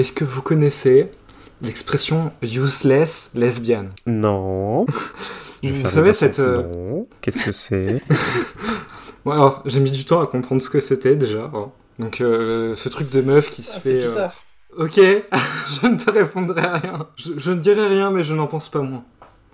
[0.00, 1.08] est-ce que vous connaissez
[1.62, 3.86] l'expression useless lesbian?
[4.06, 4.86] Non.
[5.62, 6.38] Vous savez cette...
[6.38, 7.06] euh, Non.
[7.20, 8.00] Qu'est-ce que c'est?
[9.26, 11.50] Bon, alors, j'ai mis du temps à comprendre ce que c'était déjà.
[11.52, 11.70] hein.
[11.98, 14.00] Donc, euh, ce truc de meuf qui se Ah, fait...
[14.00, 14.28] c'est euh.
[14.78, 14.94] Ok,
[15.82, 17.06] je ne te répondrai rien.
[17.16, 19.04] Je, je ne dirai rien, mais je n'en pense pas moins.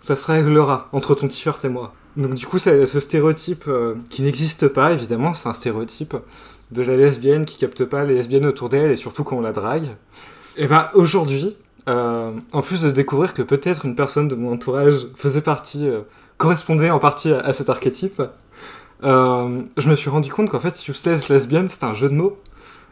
[0.02, 1.92] Ça se réglera entre ton t-shirt et moi.
[2.16, 6.14] Donc du coup, c'est ce stéréotype euh, qui n'existe pas, évidemment, c'est un stéréotype
[6.70, 9.52] de la lesbienne qui capte pas les lesbiennes autour d'elle et surtout quand on la
[9.52, 9.88] drague.
[10.56, 11.56] Et ben aujourd'hui,
[11.88, 16.00] euh, en plus de découvrir que peut-être une personne de mon entourage faisait partie, euh,
[16.38, 18.22] correspondait en partie à, cet archétype,
[19.04, 22.38] euh, je me suis rendu compte qu'en fait, useless lesbienne, c'est un jeu de mots.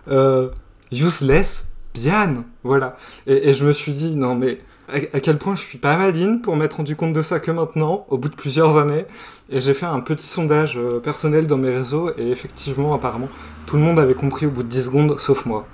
[0.08, 0.50] Euh,
[0.92, 2.96] useless bien, voilà.
[3.26, 5.96] Et, et je me suis dit, non mais à, à quel point je suis pas
[5.96, 9.06] maline pour m'être rendu compte de ça que maintenant, au bout de plusieurs années.
[9.50, 13.28] Et j'ai fait un petit sondage euh, personnel dans mes réseaux, et effectivement, apparemment,
[13.66, 15.66] tout le monde avait compris au bout de 10 secondes, sauf moi.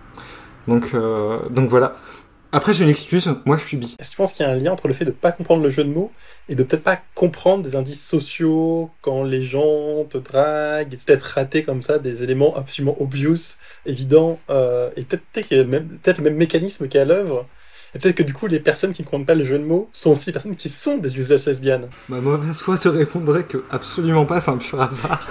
[0.69, 1.97] Donc, euh, donc voilà.
[2.53, 3.95] Après, j'ai une excuse, moi je suis bi.
[4.01, 5.63] Est-ce que tu penses qu'il y a un lien entre le fait de pas comprendre
[5.63, 6.11] le jeu de mots
[6.49, 11.23] et de peut-être pas comprendre des indices sociaux quand les gens te draguent, et peut-être
[11.23, 15.65] rater comme ça des éléments absolument obvious, évidents, euh, et peut-être peut-être qu'il y a
[15.65, 17.47] même, peut-être le même mécanisme qui est à l'œuvre,
[17.95, 19.89] et peut-être que du coup les personnes qui ne comprennent pas le jeu de mots
[19.93, 21.89] sont aussi des personnes qui sont des useless lesbiennes.
[22.09, 25.29] Ma mauvaise foi te répondrait que absolument pas, c'est un pur hasard.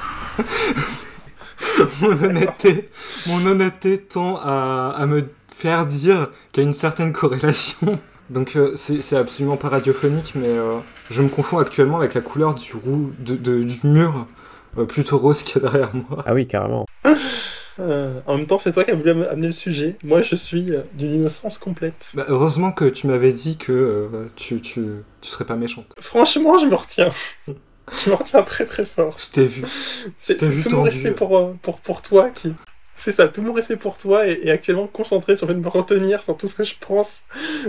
[2.01, 2.89] mon honnêteté,
[3.27, 7.99] mon honnêteté tend à, à me faire dire qu'il y a une certaine corrélation.
[8.29, 10.73] Donc euh, c'est c'est absolument pas radiophonique, mais euh,
[11.09, 14.27] je me confonds actuellement avec la couleur du, roux, de, de- du mur
[14.77, 16.23] euh, plutôt rose qu'il y a derrière moi.
[16.25, 16.85] Ah oui, carrément.
[17.81, 19.95] Euh, en même temps, c'est toi qui as voulu am- amener le sujet.
[20.03, 22.11] Moi, je suis euh, d'une innocence complète.
[22.13, 24.81] Bah, heureusement que tu m'avais dit que euh, tu, tu,
[25.21, 25.85] tu serais pas méchante.
[25.97, 27.07] Franchement, je me retiens.
[27.91, 29.17] Je me retiens très très fort.
[29.19, 29.63] Je t'ai vu.
[30.17, 32.53] C'est tout mon respect pour, euh, pour, pour toi qui.
[32.95, 35.63] C'est ça, tout mon respect pour toi est, est actuellement concentré sur le fait de
[35.63, 37.23] me retenir sur tout ce que je pense,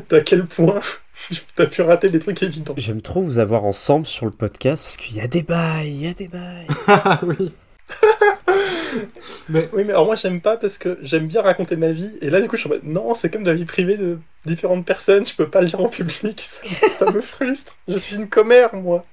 [0.08, 0.80] d'à quel point
[1.54, 2.74] t'as pu rater des trucs évidents.
[2.76, 6.02] J'aime trop vous avoir ensemble sur le podcast parce qu'il y a des bails, il
[6.02, 6.66] y a des bails.
[6.88, 7.54] Ah oui.
[9.48, 12.30] mais Oui, mais alors moi j'aime pas parce que j'aime bien raconter ma vie, et
[12.30, 14.19] là du coup je suis en mode non, c'est comme de la vie privée de
[14.47, 16.62] différentes personnes, je peux pas le dire en public, ça,
[16.94, 17.76] ça me frustre.
[17.86, 19.04] Je suis une commère, moi.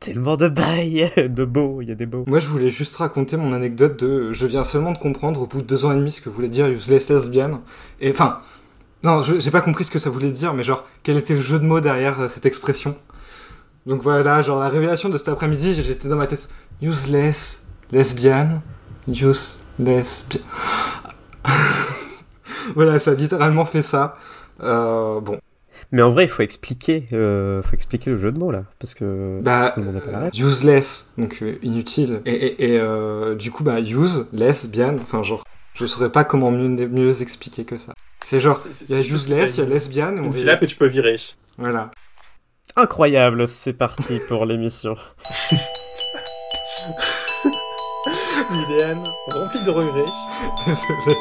[0.00, 2.24] Tellement de bails, de beaux, il y a des beaux.
[2.26, 4.32] Moi, je voulais juste raconter mon anecdote de.
[4.32, 6.48] Je viens seulement de comprendre au bout de deux ans et demi ce que voulait
[6.48, 7.62] dire useless lesbian.
[8.00, 8.40] Et enfin,
[9.02, 11.58] non, j'ai pas compris ce que ça voulait dire, mais genre, quel était le jeu
[11.58, 12.96] de mots derrière euh, cette expression?
[13.86, 16.48] Donc voilà, genre, la révélation de cet après-midi, j'étais dans ma tête.
[16.82, 18.60] Useless lesbian.
[19.06, 20.26] Useless.
[22.74, 24.16] voilà, ça a littéralement fait ça.
[24.62, 25.38] Euh, bon,
[25.90, 28.92] Mais en vrai, il faut expliquer, euh, faut expliquer le jeu de mots là, parce
[28.92, 29.74] que bah.
[29.74, 32.20] pas useless, donc euh, inutile.
[32.26, 35.44] Et, et, et, euh, du coup, bah, use, lesbian, enfin, genre,
[35.74, 37.94] je saurais pas comment mieux, mieux expliquer que ça.
[38.22, 40.76] C'est genre, il y a useless, il y a lesbian, Une dit- syllabe que tu
[40.76, 41.16] peux virer.
[41.56, 41.90] Voilà.
[42.76, 44.94] Incroyable, c'est parti pour l'émission.
[48.50, 50.04] Viviane, remplie de regrets.
[50.66, 51.16] Désolé.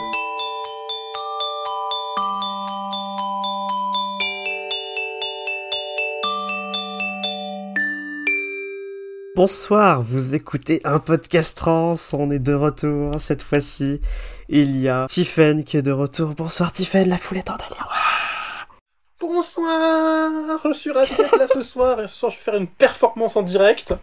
[9.37, 14.01] Bonsoir, vous écoutez un podcast trans, on est de retour cette fois-ci.
[14.49, 16.29] Il y a Tiffen qui est de retour.
[16.29, 17.87] Bonsoir Tiffen, la foule est en délire.
[19.19, 20.31] Bonsoir,
[20.65, 23.43] je suis ravi là ce soir et ce soir je vais faire une performance en
[23.43, 23.93] direct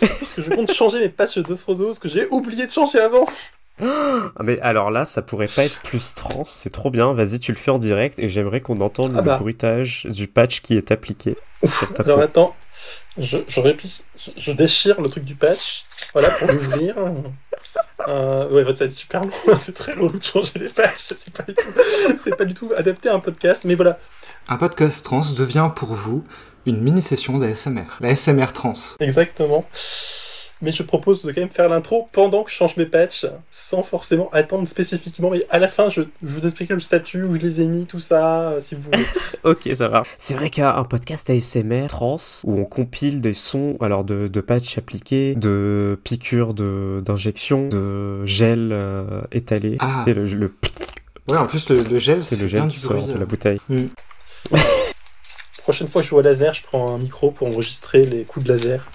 [0.00, 3.24] parce que je compte changer mes patchs d'Osrodose que j'ai oublié de changer avant.
[3.80, 7.12] Ah, mais alors là, ça pourrait pas être plus trans, c'est trop bien.
[7.12, 9.34] Vas-y, tu le fais en direct et j'aimerais qu'on entende Ah bah.
[9.34, 12.24] le bruitage du patch qui est appliqué sur ta Alors peau.
[12.24, 12.56] attends,
[13.18, 16.96] je, je, réplie- je, je déchire le truc du patch, voilà pour l'ouvrir.
[18.08, 21.32] Euh, ouais, ça va être super long, c'est très relou de changer les patchs, c'est
[21.32, 21.80] pas, du tout-
[22.18, 23.98] c'est pas du tout adapté à un podcast, mais voilà,
[24.48, 26.22] Un podcast trans devient pour vous
[26.66, 27.84] une mini-session d'ASMR.
[28.00, 28.74] La SMR trans.
[29.00, 29.64] exactement.
[30.62, 33.82] Mais je propose de quand même faire l'intro pendant que je change mes patchs, sans
[33.82, 35.28] forcément attendre spécifiquement.
[35.28, 37.84] Mais à la fin, je, je vous expliquerai le statut, où je les ai mis,
[37.84, 39.04] tout ça, euh, si vous voulez.
[39.44, 40.02] Ok, ça va.
[40.18, 44.02] C'est vrai qu'il y a un podcast ASMR trans où on compile des sons alors
[44.02, 49.76] de, de patchs appliqués, de piqûres de- d'injections, de gel euh, étalé.
[49.80, 50.04] Ah.
[50.06, 50.54] Et le, le-
[51.28, 53.06] Ouais, en plus, le, le gel, c'est le gel qui sort bruit.
[53.06, 53.18] de euh.
[53.18, 53.60] la bouteille.
[55.58, 58.46] Prochaine fois que je joue à laser, je prends un micro pour enregistrer les coups
[58.46, 58.86] de laser.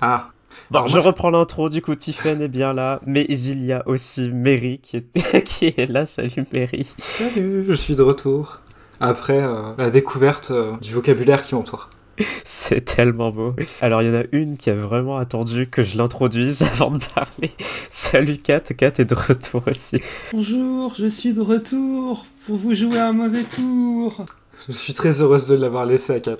[0.00, 0.28] Ah.
[0.70, 3.72] Bon, Alors, je moi, reprends l'intro, du coup, Tiffen est bien là, mais il y
[3.72, 6.06] a aussi Mary qui est, qui est là.
[6.06, 6.94] Salut Mary.
[6.98, 8.60] Salut, je suis de retour.
[9.00, 11.90] Après euh, la découverte euh, du vocabulaire qui m'entoure.
[12.44, 13.54] C'est tellement beau.
[13.82, 17.04] Alors, il y en a une qui a vraiment attendu que je l'introduise avant de
[17.14, 17.50] parler.
[17.90, 20.00] Salut Kat, Kat est de retour aussi.
[20.32, 24.24] Bonjour, je suis de retour pour vous jouer un mauvais tour.
[24.66, 26.36] Je suis très heureuse de l'avoir laissé à Kat.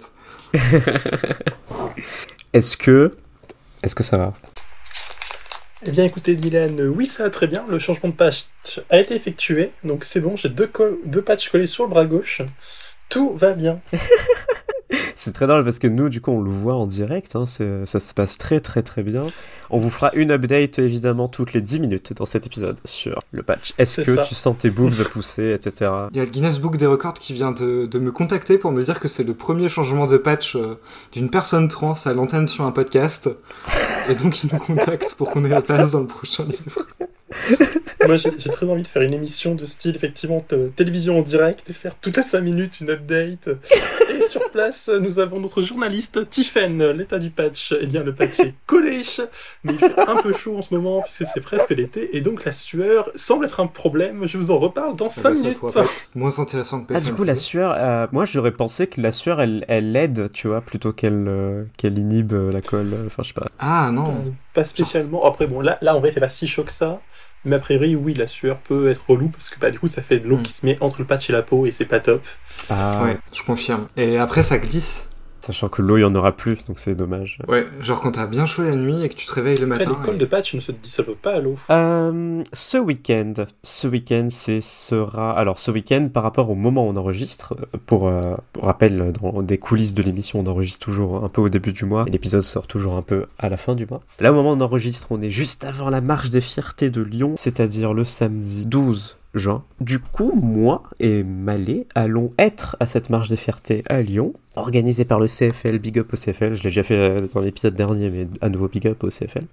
[2.54, 3.12] Est-ce que...
[3.84, 4.32] Est-ce que ça va?
[5.86, 7.66] Eh bien, écoutez, Dylan, euh, oui, ça va très bien.
[7.68, 8.46] Le changement de patch
[8.88, 10.36] a été effectué, donc c'est bon.
[10.36, 10.72] J'ai deux,
[11.04, 12.40] deux patchs collés sur le bras gauche.
[13.10, 13.82] Tout va bien.
[15.16, 17.36] C'est très drôle parce que nous, du coup, on le voit en direct.
[17.36, 19.26] hein, ça se passe très très très bien.
[19.70, 23.42] On vous fera une update évidemment toutes les 10 minutes dans cet épisode sur le
[23.42, 23.74] patch.
[23.78, 24.22] Est-ce que ça.
[24.22, 25.90] tu sens tes boobs pousser, etc.
[26.12, 28.72] Il y a le Guinness Book des records qui vient de, de me contacter pour
[28.72, 30.78] me dire que c'est le premier changement de patch euh,
[31.12, 33.28] d'une personne trans à l'antenne sur un podcast.
[34.08, 36.86] Et donc il nous contacte pour qu'on ait la place dans le prochain livre.
[38.06, 40.44] Moi, j'ai très envie de faire une émission de style, effectivement,
[40.76, 43.48] télévision en direct et faire toutes les 5 minutes une update.
[44.10, 46.90] Et sur place, nous avons notre journaliste Tiffen.
[46.92, 49.02] L'état du patch, eh bien, le patch est collé,
[49.64, 52.44] mais il fait un peu chaud en ce moment puisque c'est presque l'été et donc
[52.44, 54.26] la sueur semble être un problème.
[54.26, 55.90] Je vous en reparle dans 5 Ah bah, minutes.
[56.14, 59.40] moins intéressant que Ah, du coup, la sueur, euh, moi j'aurais pensé que la sueur
[59.40, 62.88] elle, elle aide, tu vois, plutôt qu'elle euh, qu'elle inhibe euh, la colle.
[63.06, 63.46] Enfin, je sais pas.
[63.58, 64.04] Ah non.
[64.54, 65.24] Pas spécialement.
[65.26, 67.00] Après, bon, là, là en vrai, il fait pas si chaud que ça.
[67.44, 70.00] Mais a priori, oui, la sueur peut être relou parce que bah, du coup, ça
[70.00, 70.42] fait de l'eau Mm.
[70.42, 72.22] qui se met entre le patch et la peau et c'est pas top.
[72.70, 73.86] Ah, Ouais, je confirme.
[73.96, 75.08] Et après ça glisse.
[75.44, 77.38] Sachant que l'eau, il y en aura plus, donc c'est dommage.
[77.48, 79.78] Ouais, genre quand t'as bien chaud la nuit et que tu te réveilles le Après,
[79.84, 79.90] matin.
[80.00, 81.56] les cols et- de patch ne se dissolvent pas à l'eau.
[81.68, 86.90] Euh, ce week-end, ce week-end, c'est sera alors ce week-end par rapport au moment où
[86.90, 87.54] on enregistre.
[87.74, 88.20] euh, Pour, euh,
[88.54, 91.84] pour rappel, dans des coulisses de l'émission, on enregistre toujours un peu au début du
[91.84, 94.00] mois et l'épisode sort toujours un peu à la fin du mois.
[94.20, 97.02] Là, au moment où on enregistre, on est juste avant la marche des fiertés de
[97.02, 99.18] Lyon, c'est-à-dire le samedi 12
[99.80, 105.04] Du coup, moi et Malé allons être à cette marche des fiertés à Lyon, organisée
[105.04, 105.78] par le CFL.
[105.78, 106.54] Big up au CFL.
[106.54, 109.44] Je l'ai déjà fait euh, dans l'épisode dernier, mais à nouveau big up au CFL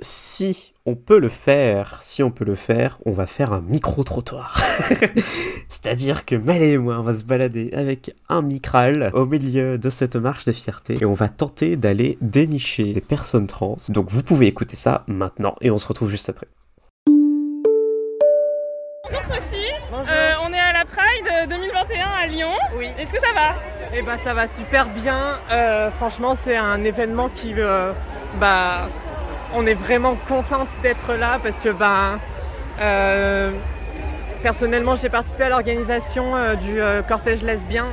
[0.00, 4.60] si on peut le faire, si on peut le faire, on va faire un micro-trottoir.
[5.68, 9.90] C'est-à-dire que Malé et moi, on va se balader avec un micral au milieu de
[9.90, 13.76] cette marche de fierté et on va tenter d'aller dénicher des personnes trans.
[13.88, 16.46] Donc vous pouvez écouter ça maintenant et on se retrouve juste après.
[19.10, 20.06] Bonjour Sophie, Bonjour.
[20.08, 22.52] Euh, on est à la Pride 2021 à Lyon.
[22.76, 22.90] Oui.
[22.96, 23.54] Est-ce que ça va?
[23.92, 25.40] Eh ben ça va super bien.
[25.50, 27.92] Euh, franchement, c'est un événement qui, euh,
[28.38, 28.88] bah,
[29.54, 32.20] on est vraiment contente d'être là parce que, ben,
[34.42, 37.86] personnellement, j'ai participé à l'organisation du cortège lesbien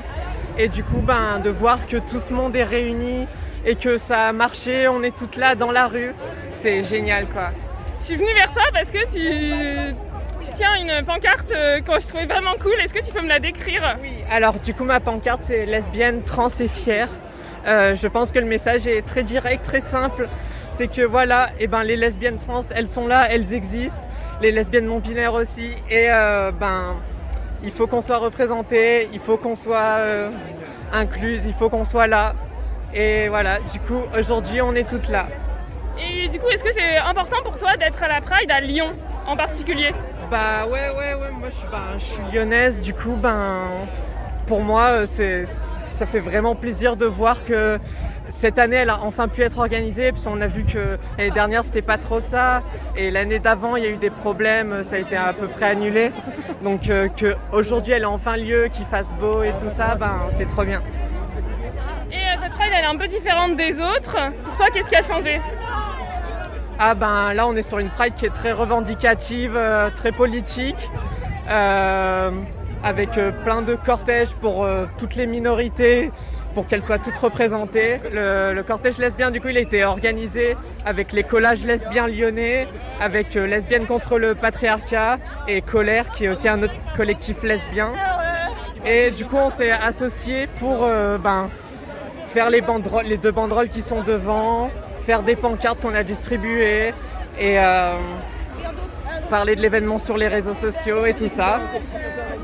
[0.57, 3.27] et du coup, ben, de voir que tout ce monde est réuni
[3.65, 6.13] et que ça a marché, on est toutes là dans la rue,
[6.51, 7.49] c'est génial, quoi.
[7.99, 9.95] Je suis venue vers toi parce que tu,
[10.39, 12.73] tu tiens une pancarte euh, que je trouvais vraiment cool.
[12.81, 13.97] Est-ce que tu peux me la décrire?
[14.01, 17.09] Oui, alors du coup ma pancarte c'est lesbienne, trans et fière.
[17.65, 20.27] Euh, je pense que le message est très direct, très simple.
[20.71, 24.03] C'est que voilà, et ben les lesbiennes trans, elles sont là, elles existent.
[24.41, 25.71] Les lesbiennes non binaires aussi.
[25.89, 26.95] Et euh, ben
[27.63, 30.29] il faut qu'on soit représenté, il faut qu'on soit euh,
[30.93, 32.35] incluse, il faut qu'on soit là.
[32.93, 35.27] Et voilà, du coup aujourd'hui on est toutes là.
[35.99, 38.93] Et du coup, est-ce que c'est important pour toi d'être à la Pride à Lyon
[39.25, 39.93] en particulier?
[40.29, 43.69] Bah ouais ouais ouais moi je suis ben, je suis lyonnaise du coup ben
[44.45, 47.79] pour moi euh, c'est ça fait vraiment plaisir de voir que
[48.29, 51.63] cette année elle a enfin pu être organisée puis on a vu que l'année dernière
[51.63, 52.61] c'était pas trop ça
[52.97, 55.67] et l'année d'avant il y a eu des problèmes ça a été à peu près
[55.67, 56.11] annulé.
[56.61, 60.27] Donc euh, que aujourd'hui elle a enfin lieu qu'il fasse beau et tout ça ben
[60.31, 60.81] c'est trop bien.
[62.11, 64.17] Et euh, cette Pride, elle est un peu différente des autres.
[64.45, 65.41] Pour toi, qu'est-ce qui a changé?
[66.79, 70.91] Ah ben là on est sur une Pride qui est très revendicative, euh, très politique,
[71.49, 72.29] euh,
[72.83, 74.67] avec euh, plein de cortèges pour
[74.99, 76.11] toutes les minorités,
[76.53, 77.99] pour qu'elles soient toutes représentées.
[78.13, 80.55] Le, cortège lesbien du coup il a été organisé
[80.85, 82.67] avec les collages lesbiens lyonnais,
[83.01, 85.17] avec Lesbiennes contre le patriarcat
[85.47, 87.91] et Colère qui est aussi un autre collectif lesbien.
[88.85, 90.87] Et du coup on s'est associés pour
[91.23, 91.49] ben,
[92.27, 94.69] faire les, banderoles, les deux banderoles qui sont devant,
[95.07, 96.93] faire des pancartes qu'on a distribuées
[97.39, 97.93] et euh,
[99.29, 101.61] parler de l'événement sur les réseaux sociaux et tout ça.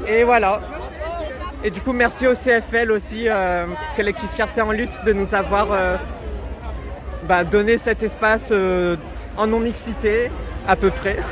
[0.07, 0.61] Et voilà.
[1.65, 3.65] Et du coup, merci au CFL aussi, euh,
[3.97, 5.97] Collectif Fierté en lutte, de nous avoir euh,
[7.27, 8.95] bah, donné cet espace euh,
[9.35, 10.31] en non-mixité,
[10.65, 11.17] à peu près,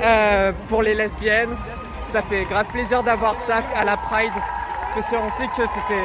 [0.00, 1.56] Euh, pour les lesbiennes.
[2.12, 4.30] Ça fait grave plaisir d'avoir ça à la Pride,
[4.94, 6.04] parce qu'on sait que c'était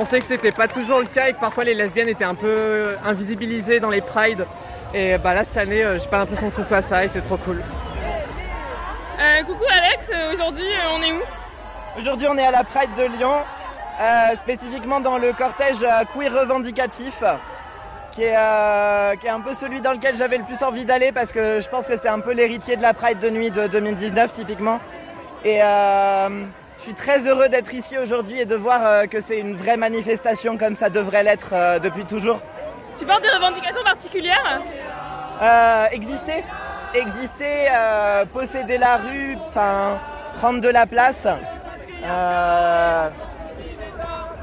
[0.00, 2.34] on sait que c'était pas toujours le cas et que parfois les lesbiennes étaient un
[2.34, 4.46] peu invisibilisées dans les prides.
[4.94, 7.20] Et bah là cette année, euh, j'ai pas l'impression que ce soit ça et c'est
[7.20, 7.62] trop cool.
[9.20, 11.20] Euh, Coucou Alex, euh, aujourd'hui, on est où?
[11.98, 13.42] Aujourd'hui, on est à la Pride de Lyon,
[14.00, 17.22] euh, spécifiquement dans le cortège queer revendicatif,
[18.12, 21.12] qui est, euh, qui est un peu celui dans lequel j'avais le plus envie d'aller
[21.12, 23.66] parce que je pense que c'est un peu l'héritier de la Pride de nuit de
[23.66, 24.80] 2019 typiquement.
[25.44, 26.44] Et euh,
[26.80, 29.76] je suis très heureux d'être ici aujourd'hui et de voir euh, que c'est une vraie
[29.76, 32.40] manifestation comme ça devrait l'être euh, depuis toujours.
[32.96, 34.62] Tu portes des revendications particulières?
[35.42, 36.42] Euh, exister,
[36.94, 40.00] exister, euh, posséder la rue, enfin
[40.36, 41.28] prendre de la place,
[42.06, 43.08] euh,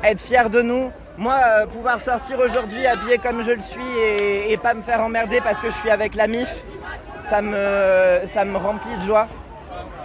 [0.03, 0.91] être fier de nous.
[1.17, 5.01] Moi, euh, pouvoir sortir aujourd'hui habillé comme je le suis et, et pas me faire
[5.01, 6.53] emmerder parce que je suis avec la MIF,
[7.23, 9.27] ça me, ça me remplit de joie.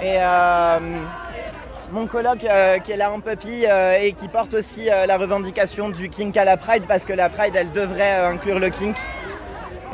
[0.01, 0.79] Et euh,
[1.93, 5.19] mon coloc euh, qui est là en puppy euh, et qui porte aussi euh, la
[5.19, 8.97] revendication du kink à la Pride parce que la Pride, elle devrait inclure le kink.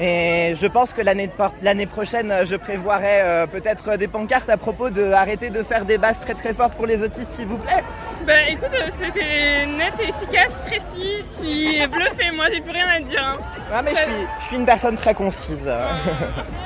[0.00, 5.50] Et je pense que l'année prochaine, je prévoirai peut-être des pancartes à propos de arrêter
[5.50, 7.82] de faire des basses très très fortes pour les autistes, s'il vous plaît.
[8.24, 11.16] Bah écoute, c'était net, efficace, précis.
[11.18, 13.24] Je suis bluffée, moi j'ai plus rien à dire.
[13.24, 13.38] hein.
[13.74, 15.68] Ah, mais je suis, je suis une personne très concise.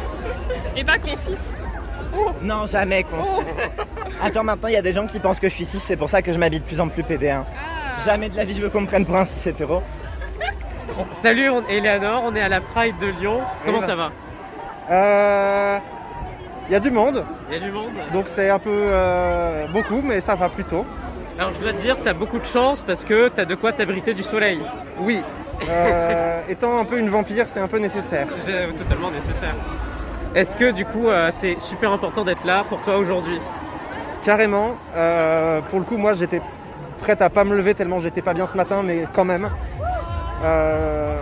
[0.76, 1.54] Et pas concise.
[2.42, 3.54] Non, jamais concise.
[4.22, 6.10] Attends, maintenant, il y a des gens qui pensent que je suis cis, c'est pour
[6.10, 7.30] ça que je m'habille de plus en plus pédé.
[7.30, 7.44] hein.
[8.04, 9.82] Jamais de la vie je veux qu'on me prenne pour un cis hétéro.
[11.22, 13.40] Salut, on, Eleanor, on est à la Pride de Lyon.
[13.64, 14.10] Comment ça va?
[14.90, 15.78] Euh,
[16.68, 17.90] Il y a du monde, Il y a du monde.
[18.12, 20.84] donc c'est un peu euh, beaucoup, mais ça va plutôt.
[21.38, 24.12] Alors je dois te dire, t'as beaucoup de chance parce que t'as de quoi t'abriter
[24.12, 24.60] du soleil.
[24.98, 25.22] Oui,
[25.68, 28.26] euh, étant un peu une vampire, c'est un peu nécessaire.
[28.44, 29.54] C'est totalement nécessaire.
[30.34, 33.38] Est-ce que du coup euh, c'est super important d'être là pour toi aujourd'hui
[34.22, 34.76] Carrément.
[34.94, 36.40] euh, pour le coup, moi, j'étais
[36.98, 39.50] prête à pas me lever tellement j'étais pas bien ce matin, mais quand même.
[40.44, 41.20] Euh,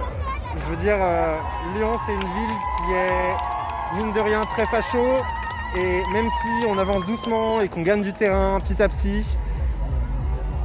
[0.55, 1.37] je veux dire, euh,
[1.75, 4.99] Lyon, c'est une ville qui est mine de rien très facho.
[5.77, 9.39] Et même si on avance doucement et qu'on gagne du terrain petit à petit,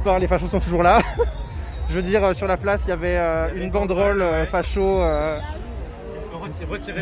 [0.04, 0.98] ben, les fachos sont toujours là.
[1.88, 5.00] je veux dire, sur la place, il y avait euh, une banderole facho.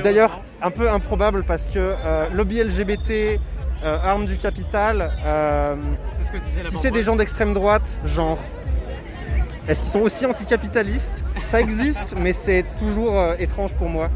[0.02, 3.38] D'ailleurs, un peu improbable parce que euh, lobby LGBT,
[3.84, 5.76] euh, arme du capital, euh,
[6.12, 6.38] ce que
[6.70, 8.38] si c'est des gens d'extrême droite, genre,
[9.68, 11.22] est-ce qu'ils sont aussi anticapitalistes?
[11.44, 14.06] Ça existe, mais c'est toujours euh, étrange pour moi.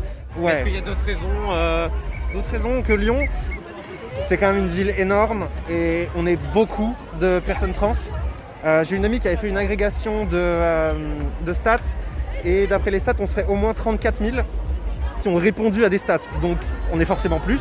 [0.46, 0.78] Est-ce qu'il Ouais.
[0.78, 1.88] y a d'autres raisons euh,
[2.32, 3.26] D'autres raisons que Lyon,
[4.20, 7.92] c'est quand même une ville énorme et on est beaucoup de personnes trans.
[8.64, 10.94] Euh, J'ai une amie qui avait fait une agrégation de,
[11.44, 11.78] de stats
[12.44, 14.36] et d'après les stats, on serait au moins 34 000
[15.20, 16.18] qui ont répondu à des stats.
[16.42, 16.58] Donc
[16.92, 17.60] on est forcément plus.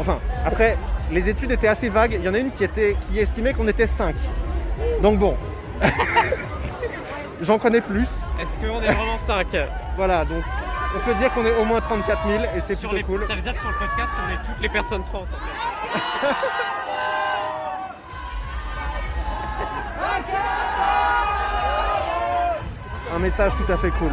[0.00, 0.76] Enfin, après,
[1.10, 2.16] les études étaient assez vagues.
[2.18, 4.14] Il y en a une qui, était, qui estimait qu'on était 5.
[5.02, 5.36] Donc bon.
[7.40, 8.08] J'en connais plus.
[8.40, 9.46] Est-ce qu'on est vraiment 5
[9.96, 10.42] Voilà, donc
[10.94, 13.24] on peut dire qu'on est au moins 34 000 et c'est plutôt les- cool.
[13.26, 15.22] Ça veut dire que sur le podcast, on est toutes les personnes trans.
[15.22, 15.36] en fait.
[23.14, 24.12] Un message tout à fait cool.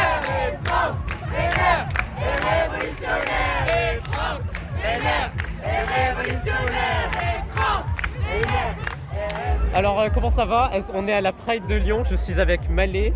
[9.73, 12.69] Alors euh, comment ça va On est à la Pride de Lyon, je suis avec
[12.69, 13.13] Malé,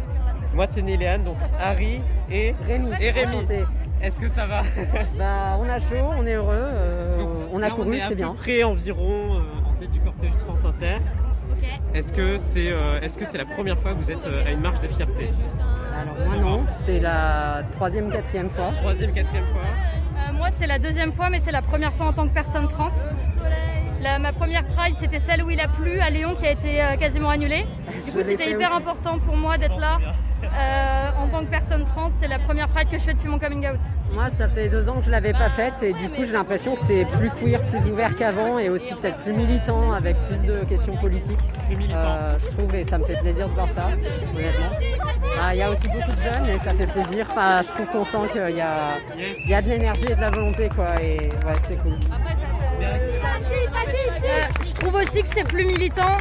[0.54, 2.92] moi c'est Néléane, donc Harry et Rémi.
[3.02, 3.36] Et Rémi.
[3.38, 3.66] enchanté.
[4.02, 4.62] Est-ce que ça va
[5.18, 8.08] Bah, on a chaud, on est heureux, euh, Donc, on a là, couru, est à
[8.10, 8.30] c'est bien.
[8.30, 10.98] peu près environ euh, en tête du cortège Trans Inter.
[11.94, 14.52] Est-ce que c'est euh, est-ce que c'est la première fois que vous êtes euh, à
[14.52, 15.30] une marche de fierté?
[16.02, 18.72] Alors moi non, c'est la troisième, quatrième fois.
[18.72, 19.62] Troisième, quatrième fois
[20.18, 22.68] Euh, moi, c'est la deuxième fois, mais c'est la première fois en tant que personne
[22.68, 22.88] trans.
[24.02, 26.82] La- ma première Pride, c'était celle où il a plu à Lyon, qui a été
[26.82, 27.66] euh, quasiment annulée.
[28.06, 28.78] Du Je coup, c'était hyper aussi.
[28.78, 29.98] important pour moi d'être là.
[30.44, 33.40] Euh, en tant que personne trans, c'est la première Pride que je fais depuis mon
[33.40, 33.80] coming out.
[34.14, 36.76] Moi, ça fait deux ans que je l'avais pas faite et du coup, j'ai l'impression
[36.76, 40.64] que c'est plus queer, plus ouvert qu'avant et aussi peut-être plus militant avec plus de
[40.66, 41.40] questions politiques.
[41.92, 44.70] Euh, je trouve et ça me fait plaisir de voir ça, honnêtement.
[45.42, 47.26] Ah, Il y a aussi beaucoup de jeunes et ça fait plaisir.
[47.30, 50.70] Enfin, je trouve qu'on sent qu'il y a, y de l'énergie et de la volonté
[50.76, 51.98] quoi et ouais, c'est cool.
[52.82, 56.18] Euh, je trouve aussi que c'est plus militant,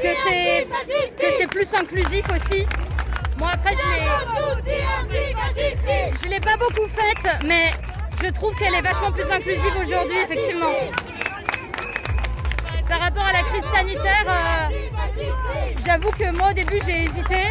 [0.00, 0.66] que c'est
[1.16, 2.66] que c'est plus inclusif aussi.
[3.38, 4.04] Moi après je l'ai
[6.22, 7.70] je l'ai pas beaucoup faite, mais
[8.22, 10.72] je trouve qu'elle est vachement plus inclusive aujourd'hui effectivement.
[12.88, 14.68] par rapport à la crise sanitaire, euh,
[15.84, 17.48] j'avoue que moi au début j'ai hésité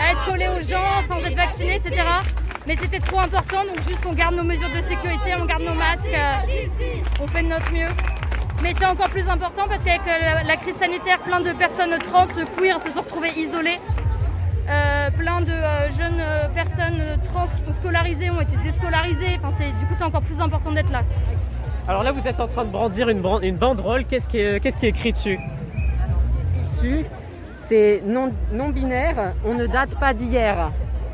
[0.00, 2.02] à être collé aux gens sans être vacciné, etc.
[2.66, 5.74] Mais c'était trop important, donc juste on garde nos mesures de sécurité, on garde nos
[5.74, 6.38] masques, euh,
[7.20, 7.88] on fait de notre mieux.
[8.62, 12.24] Mais c'est encore plus important parce qu'avec la, la crise sanitaire, plein de personnes trans,
[12.56, 13.78] queer se sont retrouvées isolées.
[14.66, 19.36] Euh, plein de euh, jeunes euh, personnes euh, trans qui sont scolarisées ont été déscolarisées.
[19.36, 21.02] Enfin, c'est, du coup, c'est encore plus important d'être là.
[21.86, 24.06] Alors là, vous êtes en train de brandir une, bran- une banderole.
[24.06, 25.38] Qu'est-ce qui, est, qu'est-ce qui est écrit dessus?
[26.64, 27.04] Dessus,
[27.66, 30.70] c'est non, non binaire, on ne date pas d'hier.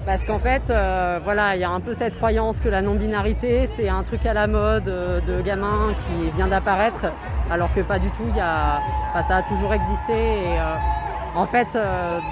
[0.07, 3.67] Parce qu'en fait, euh, voilà, il y a un peu cette croyance que la non-binarité,
[3.67, 7.13] c'est un truc à la mode euh, de gamin qui vient d'apparaître,
[7.51, 8.25] alors que pas du tout.
[8.35, 8.81] Y a,
[9.11, 10.13] enfin, ça a toujours existé.
[10.13, 10.75] Et, euh,
[11.37, 11.79] en fait,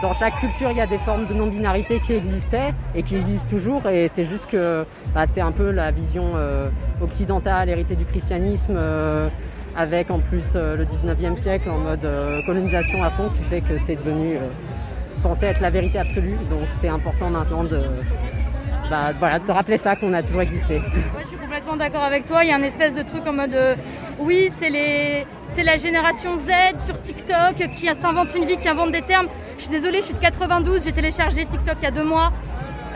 [0.02, 3.48] dans chaque culture, il y a des formes de non-binarité qui existaient et qui existent
[3.48, 3.86] toujours.
[3.88, 4.84] Et c'est juste que
[5.14, 6.32] bah, c'est un peu la vision
[7.00, 8.76] occidentale, héritée du christianisme,
[9.76, 12.08] avec en plus le 19e siècle en mode
[12.44, 14.36] colonisation à fond, qui fait que c'est devenu
[15.18, 16.36] censé être la vérité absolue.
[16.50, 17.82] Donc c'est important maintenant de,
[18.90, 20.78] bah, voilà, de rappeler ça, qu'on a toujours existé.
[20.78, 22.44] Moi, je suis complètement d'accord avec toi.
[22.44, 23.74] Il y a un espèce de truc en mode euh,
[24.18, 28.92] oui, c'est les, c'est la génération Z sur TikTok qui s'invente une vie, qui invente
[28.92, 29.28] des termes.
[29.56, 32.32] Je suis désolée, je suis de 92, j'ai téléchargé TikTok il y a deux mois.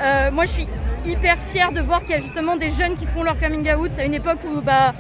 [0.01, 0.69] Euh, moi, je suis
[1.05, 3.91] hyper fière de voir qu'il y a justement des jeunes qui font leur coming out.
[3.99, 4.95] à une époque où, bah,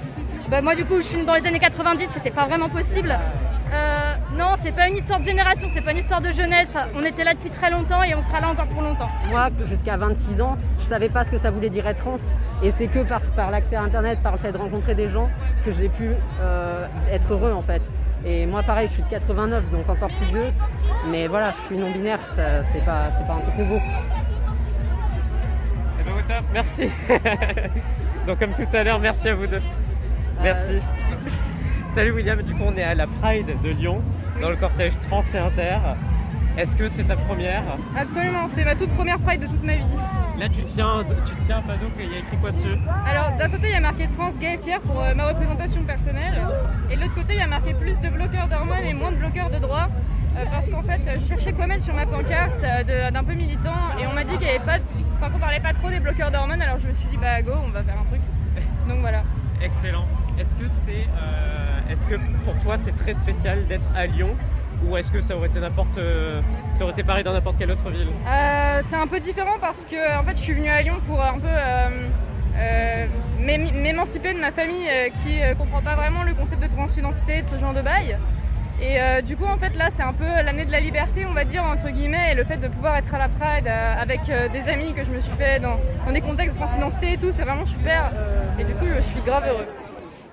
[0.51, 3.19] bah, moi, du coup, je suis dans les années 90, c'était pas vraiment possible.
[3.73, 6.77] Euh, non, c'est pas une histoire de génération, c'est pas une histoire de jeunesse.
[6.95, 9.09] On était là depuis très longtemps et on sera là encore pour longtemps.
[9.31, 12.17] Moi, jusqu'à 26 ans, je savais pas ce que ça voulait dire être trans.
[12.63, 15.31] Et c'est que par, par l'accès à Internet, par le fait de rencontrer des gens,
[15.65, 16.11] que j'ai pu
[16.41, 17.91] euh, être heureux en fait.
[18.25, 20.53] Et moi, pareil, je suis de 89, donc encore plus vieux.
[21.11, 23.81] Mais voilà, je suis non-binaire, ça, c'est pas, c'est pas un truc nouveau.
[26.01, 26.91] Eh ben, au top, merci.
[28.27, 29.63] Donc comme tout à l'heure, merci à vous deux.
[30.41, 30.79] Merci.
[31.95, 34.01] Salut William, du coup on est à la Pride de Lyon,
[34.41, 35.77] dans le cortège trans et inter.
[36.57, 37.63] Est-ce que c'est ta première?
[37.97, 39.85] Absolument, c'est ma toute première Pride de toute ma vie.
[40.39, 42.77] Là tu tiens, tu tiens un panneau, il y a écrit quoi dessus?
[43.07, 45.83] Alors d'un côté il y a marqué trans, gay et fier pour euh, ma représentation
[45.83, 46.41] personnelle
[46.91, 49.17] et de l'autre côté il y a marqué plus de bloqueurs d'hormones et moins de
[49.17, 49.89] bloqueurs de droits
[50.37, 53.77] euh, parce qu'en fait je cherchais quoi mettre sur ma pancarte euh, d'un peu militant
[54.01, 54.85] et on m'a dit qu'il y avait pas, de-
[55.19, 57.53] enfin, qu'on parlait pas trop des bloqueurs d'hormones alors je me suis dit bah go
[57.67, 58.21] on va faire un truc.
[58.89, 59.23] Donc voilà.
[59.63, 60.07] Excellent.
[60.39, 64.31] Est-ce que c'est, euh, que pour toi c'est très spécial d'être à Lyon
[64.87, 66.41] ou est-ce que ça aurait été n'importe, euh,
[66.75, 68.09] ça aurait été pareil dans n'importe quelle autre ville?
[68.27, 71.23] Euh, c'est un peu différent parce que en fait, je suis venue à Lyon pour
[71.23, 72.59] un peu
[73.41, 74.89] m'ém- m'émanciper de ma famille
[75.23, 78.17] qui euh, comprend pas vraiment le concept de transidentité, de ce genre de bail.
[78.81, 81.45] Et du coup, en fait, là, c'est un peu l'année de la liberté, on va
[81.45, 84.93] dire, entre guillemets, et le fait de pouvoir être à la Pride avec des amis
[84.93, 87.65] que je me suis fait dans, dans des contextes de transidentité et tout, c'est vraiment
[87.67, 88.11] super.
[88.59, 89.69] Et du coup, je suis grave heureux.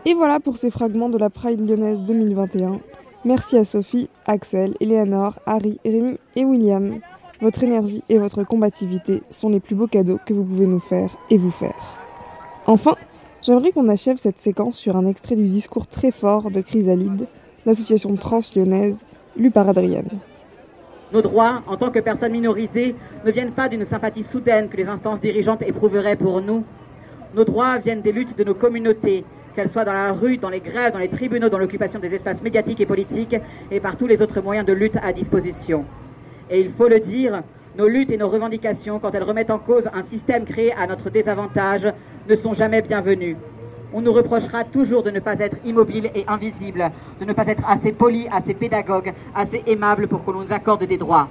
[0.05, 2.79] Et voilà pour ces fragments de la Pride lyonnaise 2021.
[3.25, 6.99] Merci à Sophie, Axel, Eleanor, Harry, Rémi et William.
[7.41, 11.17] Votre énergie et votre combativité sont les plus beaux cadeaux que vous pouvez nous faire
[11.29, 11.97] et vous faire.
[12.65, 12.95] Enfin,
[13.41, 17.27] j'aimerais qu'on achève cette séquence sur un extrait du discours très fort de Chrysalide,
[17.65, 20.09] l'association trans lyonnaise, lu par Adrienne.
[21.11, 24.87] Nos droits, en tant que personnes minorisées, ne viennent pas d'une sympathie soudaine que les
[24.87, 26.63] instances dirigeantes éprouveraient pour nous.
[27.35, 30.59] Nos droits viennent des luttes de nos communautés, qu'elles soient dans la rue, dans les
[30.59, 33.35] grèves, dans les tribunaux, dans l'occupation des espaces médiatiques et politiques,
[33.71, 35.85] et par tous les autres moyens de lutte à disposition.
[36.49, 37.43] Et il faut le dire,
[37.77, 41.09] nos luttes et nos revendications, quand elles remettent en cause un système créé à notre
[41.09, 41.85] désavantage,
[42.27, 43.37] ne sont jamais bienvenues.
[43.93, 47.69] On nous reprochera toujours de ne pas être immobile et invisible, de ne pas être
[47.69, 51.29] assez poli, assez pédagogue, assez aimable pour qu'on nous accorde des droits.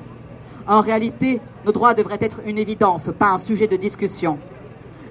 [0.67, 4.39] En réalité, nos droits devraient être une évidence, pas un sujet de discussion.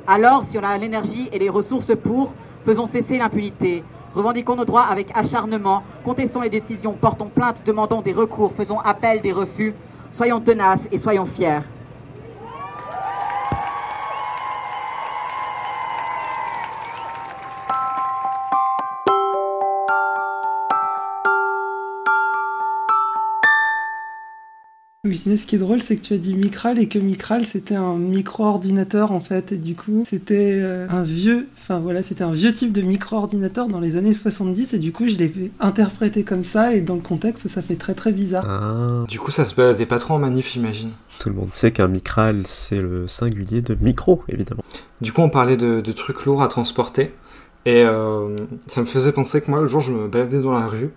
[0.05, 2.33] Alors, si on a l'énergie et les ressources pour,
[2.67, 3.81] faisons cesser l'impunité.
[4.13, 9.21] Revendiquons nos droits avec acharnement, contestons les décisions, portons plainte, demandons des recours, faisons appel
[9.21, 9.73] des refus.
[10.11, 11.61] Soyons tenaces et soyons fiers.
[25.07, 27.45] Oui, mais ce qui est drôle, c'est que tu as dit Micral et que Micral
[27.45, 32.23] c'était un micro-ordinateur en fait, et du coup c'était euh, un vieux, enfin voilà, c'était
[32.23, 36.23] un vieux type de micro-ordinateur dans les années 70, et du coup je l'ai interprété
[36.23, 38.45] comme ça, et dans le contexte ça fait très très bizarre.
[38.47, 39.05] Ah.
[39.07, 40.91] Du coup, ça se baladait pas trop en manif, j'imagine.
[41.19, 44.63] Tout le monde sait qu'un micral, c'est le singulier de micro, évidemment.
[45.01, 47.13] Du coup, on parlait de, de trucs lourds à transporter.
[47.65, 48.35] Et euh,
[48.67, 50.91] ça me faisait penser que moi, le jour, je me baladais dans la rue.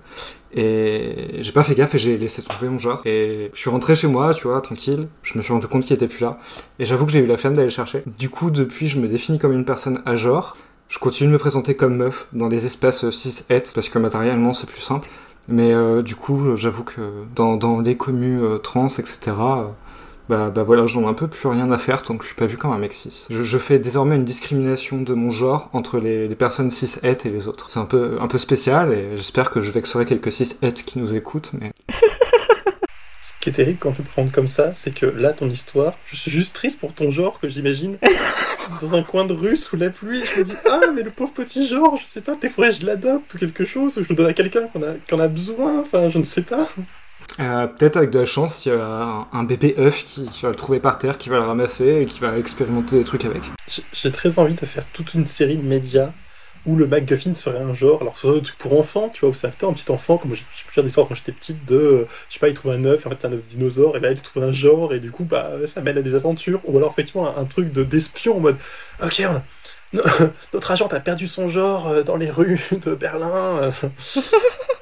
[0.52, 3.02] Et j'ai pas fait gaffe et j'ai laissé tomber mon genre.
[3.04, 5.08] Et je suis rentré chez moi, tu vois, tranquille.
[5.22, 6.38] Je me suis rendu compte qu'il était plus là.
[6.78, 8.02] Et j'avoue que j'ai eu la flemme d'aller le chercher.
[8.18, 10.56] Du coup, depuis, je me définis comme une personne à genre.
[10.88, 14.52] Je continue de me présenter comme meuf dans des espaces cis het parce que matériellement
[14.52, 15.08] c'est plus simple.
[15.46, 17.00] Mais euh, du coup, j'avoue que
[17.34, 19.32] dans, dans les communes euh, trans, etc.,
[20.30, 22.36] bah, bah voilà, j'en ai un peu plus rien à faire tant que je suis
[22.36, 23.26] pas vu comme un mec cis.
[23.30, 27.26] Je, je fais désormais une discrimination de mon genre entre les, les personnes cis het
[27.26, 27.68] et les autres.
[27.68, 31.00] C'est un peu, un peu spécial et j'espère que je vexerai quelques cis het qui
[31.00, 31.72] nous écoutent, mais
[33.22, 35.94] Ce qui est terrible quand tu te prends comme ça, c'est que là, ton histoire,
[36.04, 37.98] je suis juste triste pour ton genre que j'imagine
[38.80, 40.22] dans un coin de rue sous la pluie.
[40.24, 42.76] Je me dis, ah, mais le pauvre petit genre, je sais pas, peut-être faudrait que
[42.76, 45.28] je l'adopte ou quelque chose, ou je le donne à quelqu'un qu'on a, qu'on a
[45.28, 46.66] besoin, enfin, je ne sais pas.
[47.38, 50.54] Euh, peut-être avec de la chance, il y a un, bébé œuf qui, va le
[50.54, 53.42] trouver par terre, qui va le ramasser et qui va expérimenter des trucs avec.
[53.92, 56.10] J'ai- très envie de faire toute une série de médias
[56.66, 58.02] où le MacGuffin serait un genre.
[58.02, 60.42] Alors, ce trucs pour enfants, tu vois, où c'est plutôt un petit enfant, comme j'ai
[60.42, 63.06] pu faire des histoires quand j'étais petite, de, je sais pas, il trouve un œuf,
[63.06, 65.24] en fait, c'est un œuf dinosaure, et là, il trouve un genre, et du coup,
[65.24, 66.60] bah, ça mène à des aventures.
[66.64, 68.56] Ou alors, effectivement, un, truc de d'espion en mode,
[69.02, 69.42] ok, on
[70.52, 73.70] notre agent a perdu son genre euh, dans les rues de Berlin, euh,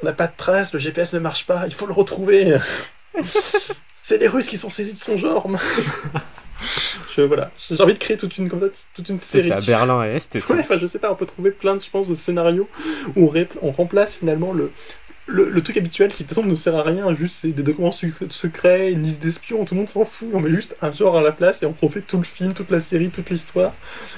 [0.02, 2.56] on n'a pas de traces, le GPS ne marche pas, il faut le retrouver.
[4.02, 5.92] C'est les Russes qui sont saisis de son genre, mince.
[7.08, 9.52] Je, voilà, j'ai envie de créer toute une, comme ça, toute une C'est série.
[9.52, 10.34] à Berlin et Est.
[10.34, 12.68] Ouais, enfin, je sais pas, on peut trouver plein de, je pense, de scénarios
[13.16, 14.72] où on remplace finalement le,
[15.28, 17.62] le, le truc habituel qui, de toute façon, ne sert à rien, juste c'est des
[17.62, 21.16] documents secrets, une liste d'espions, tout le monde s'en fout, on met juste un genre
[21.16, 23.74] à la place et on refait tout le film, toute la série, toute l'histoire,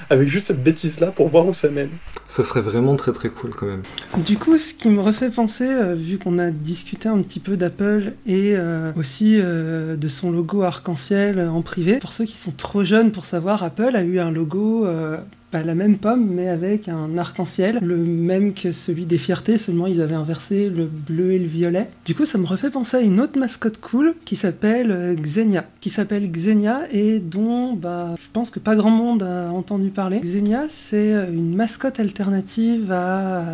[0.09, 1.89] avec juste cette bêtise-là pour voir où ça mène.
[2.27, 3.83] Ce serait vraiment très très cool quand même.
[4.17, 7.57] Du coup, ce qui me refait penser, euh, vu qu'on a discuté un petit peu
[7.57, 12.51] d'Apple et euh, aussi euh, de son logo arc-en-ciel en privé, pour ceux qui sont
[12.51, 15.17] trop jeunes pour savoir, Apple a eu un logo, euh,
[15.53, 20.01] la même pomme, mais avec un arc-en-ciel, le même que celui des fiertés, seulement ils
[20.01, 21.89] avaient inversé le bleu et le violet.
[22.05, 25.65] Du coup, ça me refait penser à une autre mascotte cool qui s'appelle euh, Xenia,
[25.81, 30.19] qui s'appelle Xenia et dont bah, je pense que pas grand monde a entendu parler.
[30.19, 32.95] Xenia, c'est euh, une mascotte alternative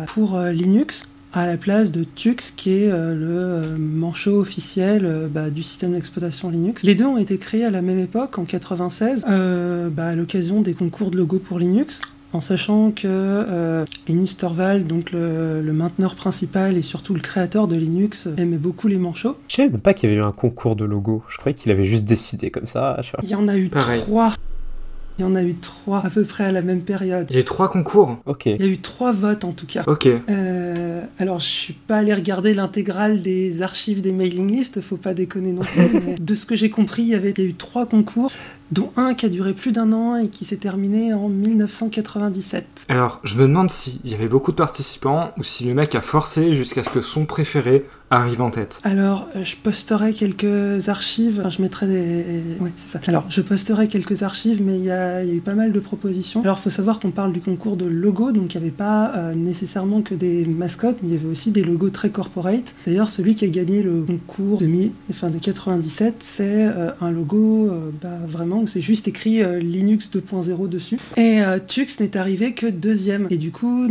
[0.06, 5.02] pour euh, Linux à la place de Tux qui est euh, le euh, manchot officiel
[5.04, 6.82] euh, bah, du système d'exploitation Linux.
[6.84, 10.60] Les deux ont été créés à la même époque, en 96, euh, bah, à l'occasion
[10.62, 12.00] des concours de logo pour Linux.
[12.34, 17.66] En sachant que euh, Linus Torvald, donc le, le mainteneur principal et surtout le créateur
[17.68, 19.36] de Linux, aimait beaucoup les manchots.
[19.48, 21.22] Je savais même pas qu'il y avait eu un concours de logo.
[21.30, 23.00] Je croyais qu'il avait juste décidé comme ça.
[23.22, 24.02] Il y en a eu Pareil.
[24.02, 24.34] trois.
[25.18, 27.26] Il y en a eu trois à peu près à la même période.
[27.30, 28.18] Il y a eu trois concours.
[28.24, 28.46] Ok.
[28.46, 29.82] Il y a eu trois votes en tout cas.
[29.88, 30.06] Ok.
[30.06, 35.14] Euh, alors, je suis pas allé regarder l'intégrale des archives des mailing lists, faut pas
[35.14, 35.90] déconner non plus.
[36.06, 38.30] mais de ce que j'ai compris, il y avait il y a eu trois concours,
[38.72, 42.86] dont un qui a duré plus d'un an et qui s'est terminé en 1997.
[42.88, 46.00] Alors, je me demande s'il y avait beaucoup de participants ou si le mec a
[46.00, 48.80] forcé jusqu'à ce que son préféré arrive en tête.
[48.84, 51.40] Alors, euh, je posterai quelques archives.
[51.40, 52.24] Enfin, je mettrai des.
[52.60, 53.00] Ouais, c'est ça.
[53.06, 55.72] Alors, je posterai quelques archives, mais il y, a il y a eu pas mal
[55.72, 56.40] de propositions.
[56.42, 59.34] Alors, faut savoir qu'on parle du concours de logo, donc il n'y avait pas euh,
[59.34, 62.74] nécessairement que des mascottes, mais il y avait aussi des logos très corporate.
[62.86, 64.92] D'ailleurs, celui qui a gagné le concours de, mi...
[65.10, 69.58] enfin, de 97, c'est euh, un logo euh, bah, vraiment où c'est juste écrit euh,
[69.58, 70.98] Linux 2.0 dessus.
[71.16, 73.26] Et euh, Tux n'est arrivé que deuxième.
[73.30, 73.88] Et du coup,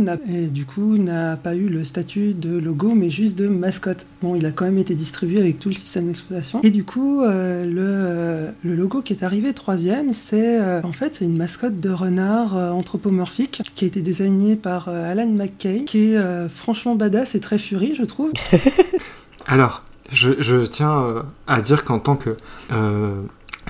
[0.98, 4.06] n'a pas eu le statut de logo, mais juste de mascotte.
[4.22, 6.60] Bon, il a quand même été distribué avec tout le système d'exploitation.
[6.62, 11.14] Et du coup, euh, le, le logo qui est arrivé troisième, c'est euh, en fait
[11.14, 15.84] c'est une mascotte de renard euh, anthropomorphique qui a été désignée par euh, Alan McKay,
[15.84, 18.32] qui est euh, franchement badass et très furie, je trouve.
[19.46, 22.36] Alors, je, je tiens euh, à dire qu'en tant que
[22.72, 23.20] euh,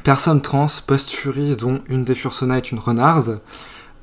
[0.03, 3.41] personne trans post-furie dont une des fursonas est une renarde,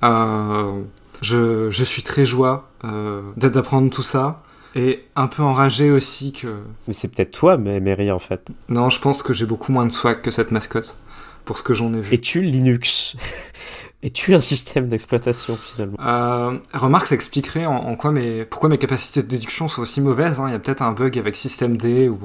[0.03, 0.81] euh,
[1.21, 4.37] je, je suis très joie euh, d'apprendre tout ça
[4.75, 6.47] et un peu enragé aussi que...
[6.87, 8.49] Mais c'est peut-être toi, Mary, en fait.
[8.67, 10.97] Non, je pense que j'ai beaucoup moins de swag que cette mascotte,
[11.45, 12.13] pour ce que j'en ai vu.
[12.15, 13.15] Es-tu Linux
[14.03, 15.97] Es-tu un système d'exploitation, finalement?
[16.05, 20.01] Euh, remarque, ça expliquerait en, en quoi mes, pourquoi mes capacités de déduction sont aussi
[20.01, 20.39] mauvaises.
[20.39, 20.49] hein.
[20.49, 22.19] Il y a peut-être un bug avec système D ou,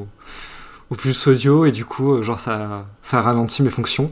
[0.91, 4.07] ou plus audio et du coup, euh, genre ça, ça ralentit mes fonctions.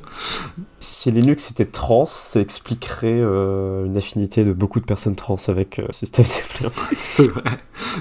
[0.78, 5.80] Si Linux était trans, ça expliquerait euh, une affinité de beaucoup de personnes trans avec
[5.80, 6.26] euh, système.
[6.96, 7.42] C'est vrai.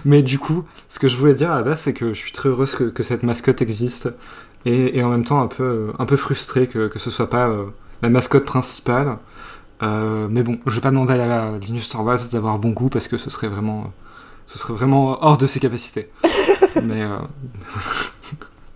[0.06, 2.32] Mais du coup, ce que je voulais dire à la base, c'est que je suis
[2.32, 4.10] très heureuse que, que cette mascotte existe
[4.66, 7.30] et, et en même temps un peu, euh, un peu frustré que, que ce soit
[7.30, 7.66] pas euh,
[8.04, 9.18] la mascotte principale.
[9.82, 13.08] Mais bon, je vais pas demander à, la- à Linus Torvalds d'avoir bon goût parce
[13.08, 13.92] que ce serait vraiment,
[14.48, 16.10] ce serait vraiment hors de ses capacités.
[16.84, 17.18] mais euh,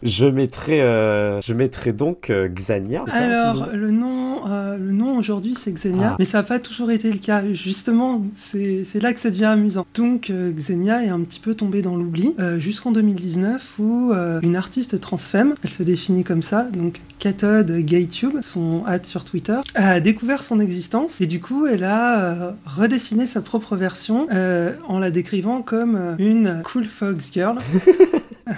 [0.04, 3.04] Je mettrai, euh, je mettrai donc euh, Xania.
[3.06, 3.18] c'est ça
[3.52, 6.16] Alors, le nom euh, le nom aujourd'hui c'est Xenia, Ah.
[6.18, 7.44] mais ça n'a pas toujours été le cas.
[7.54, 9.86] Justement, c'est là que ça devient amusant.
[9.94, 14.40] Donc euh, Xenia est un petit peu tombée dans l'oubli euh, jusqu'en 2019 où euh,
[14.42, 19.60] une artiste transfemme, elle se définit comme ça, donc Cathode GayTube, son ad sur Twitter,
[19.76, 24.72] a découvert son existence et du coup elle a euh, redessiné sa propre version euh,
[24.88, 27.58] en la décrivant comme une cool fox girl.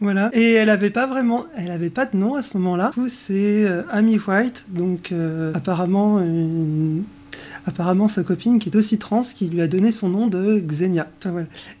[0.00, 0.30] Voilà.
[0.32, 2.92] Et elle avait pas vraiment, elle avait pas de nom à ce moment-là.
[2.94, 6.20] Du coup, c'est euh, Amy White, donc euh, apparemment
[7.66, 11.08] apparemment sa copine qui est aussi trans qui lui a donné son nom de Xenia.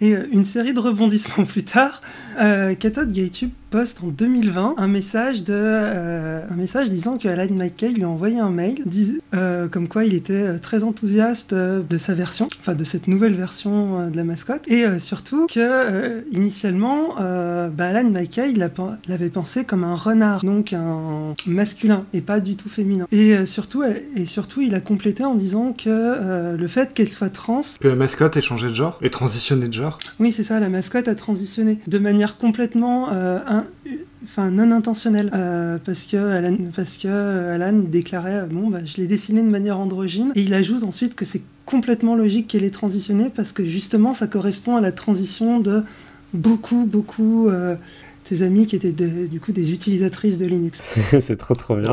[0.00, 2.02] Et euh, une série de rebondissements plus tard,
[2.40, 7.88] euh, GayTube poste en 2020 un message de euh, un message disant que Alan McKay
[7.88, 11.98] lui a envoyé un mail dis- euh, comme quoi il était euh, très enthousiaste de
[11.98, 17.86] sa version, enfin de cette nouvelle version de la mascotte et surtout que initialement bah,
[17.88, 18.54] Alan McKay
[19.08, 23.82] l'avait pensé comme un renard donc un masculin et pas du tout féminin et surtout
[23.82, 27.96] et surtout il a complété en disant que le fait qu'elle soit trans Que la
[27.96, 29.98] mascotte ait changé de genre et transitionné de genre.
[30.20, 33.38] oui, c'est ça, la mascotte a transitionné de manière complètement euh,
[34.24, 35.30] enfin, non intentionnelle.
[35.34, 40.32] Euh, parce, que Alan déclarait euh, Bon, bah, je l'ai dessiné de manière androgyne.
[40.34, 44.26] Et il ajoute ensuite que c'est complètement logique qu'elle ait transitionné parce que justement, ça
[44.26, 45.82] correspond à la transition de
[46.32, 47.48] beaucoup, beaucoup.
[47.48, 47.76] euh,
[48.24, 50.98] tes amis qui étaient de- du coup des utilisatrices de Linux.
[51.20, 51.92] c'est trop trop bien.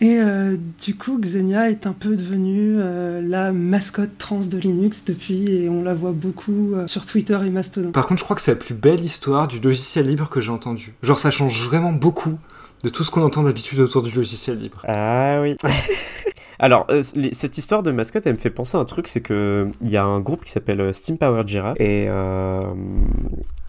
[0.00, 5.02] Et euh, du coup, Xenia est un peu devenue euh, la mascotte trans de Linux
[5.06, 7.92] depuis, et on la voit beaucoup euh, sur Twitter et Mastodon.
[7.92, 10.50] Par contre, je crois que c'est la plus belle histoire du logiciel libre que j'ai
[10.50, 10.94] entendue.
[11.02, 12.38] Genre, ça change vraiment beaucoup
[12.82, 14.82] de tout ce qu'on entend d'habitude autour du logiciel libre.
[14.88, 15.54] Ah oui.
[16.58, 19.20] Alors, euh, les- cette histoire de mascotte, elle me fait penser à un truc, c'est
[19.22, 22.62] que il y a un groupe qui s'appelle Steam Power Giraffe et euh,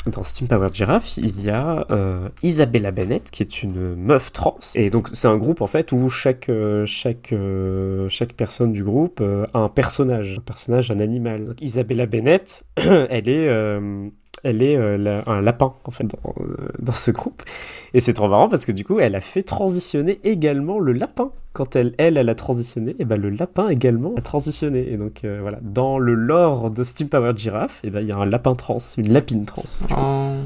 [0.08, 4.58] dans Steam Power Giraffe, il y a euh, Isabella Bennett qui est une meuf trans
[4.76, 8.84] et donc c'est un groupe en fait où chaque euh, chaque euh, chaque personne du
[8.84, 11.56] groupe euh, a un personnage, un personnage, un animal.
[11.62, 14.10] Isabella Bennett, elle est euh,
[14.44, 17.44] elle est euh, la- un lapin en fait dans, euh, dans ce groupe
[17.94, 21.32] et c'est trop marrant parce que du coup elle a fait transitionner également le lapin
[21.54, 25.24] quand elle elle elle a transitionné et ben le lapin également a transitionné et donc
[25.24, 28.26] euh, voilà dans le lore de Steam Power Giraffe et ben il y a un
[28.26, 29.64] lapin trans une lapine trans
[29.96, 30.38] Oh.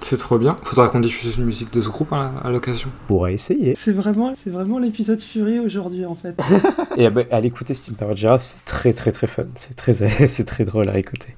[0.00, 0.54] C'est trop bien.
[0.62, 2.88] Faudra qu'on diffuse une musique de ce groupe à, à l'occasion.
[3.02, 6.36] on pourrait essayer C'est vraiment, c'est vraiment l'épisode Fury aujourd'hui en fait.
[6.96, 9.92] et ah ben, allez écouter Steam Power Giraffe c'est très très très fun c'est très
[10.28, 11.34] c'est très drôle à écouter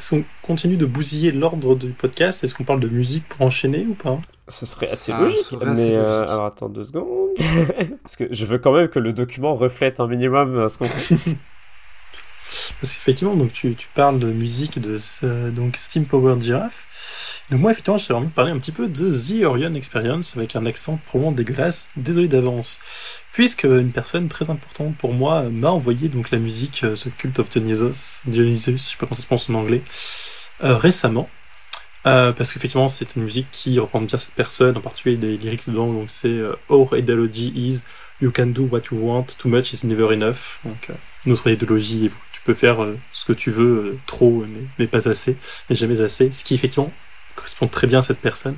[0.00, 2.42] Est-ce qu'on continue de bousiller l'ordre du podcast?
[2.42, 4.18] Est-ce qu'on parle de musique pour enchaîner ou pas?
[4.48, 6.30] Ce serait assez Ça logique, serait mais assez euh, logique.
[6.30, 7.28] alors attends deux secondes.
[8.02, 10.86] Parce que je veux quand même que le document reflète un minimum euh, ce qu'on.
[12.80, 14.98] Parce qu'effectivement, donc tu, parles de musique de
[15.50, 17.42] donc Steam Powered Giraffe.
[17.50, 20.56] Donc moi, effectivement, j'ai envie de parler un petit peu de The Orion Experience avec
[20.56, 21.90] un accent probablement dégueulasse.
[21.96, 22.80] Désolé d'avance.
[23.32, 27.38] Puisque une personne très importante pour moi m'a envoyé donc la musique euh, The Cult
[27.38, 29.82] of Dionysos, Dionysus, je sais pas comment ça se prononce en anglais,
[30.62, 31.28] euh, récemment.
[32.06, 35.68] Euh, parce qu'effectivement, c'est une musique qui reprend bien cette personne, en particulier des lyrics
[35.68, 35.92] dedans.
[35.92, 37.82] Donc c'est euh, Our ideology is
[38.20, 40.60] You can do what you want, too much is never enough.
[40.64, 40.94] Donc euh,
[41.26, 45.08] notre idéologie, tu peux faire euh, ce que tu veux, euh, trop, mais, mais pas
[45.08, 45.36] assez,
[45.68, 46.30] et jamais assez.
[46.30, 46.92] Ce qui effectivement
[47.34, 48.56] correspond très bien à cette personne.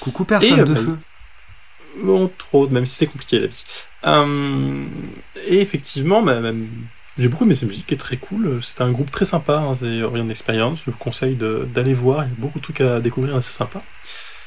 [0.00, 0.98] Coucou personne Et, de bah, feu.
[2.08, 3.64] Entre autres, même si c'est compliqué la vie.
[4.04, 4.84] Euh,
[5.48, 6.40] et effectivement, bah,
[7.16, 8.62] j'ai beaucoup aimé cette musique, qui est très cool.
[8.62, 10.82] C'était un groupe très sympa, hein, c'est Orion Experience.
[10.84, 13.78] Je vous conseille d'aller voir, il y a beaucoup de trucs à découvrir assez sympa.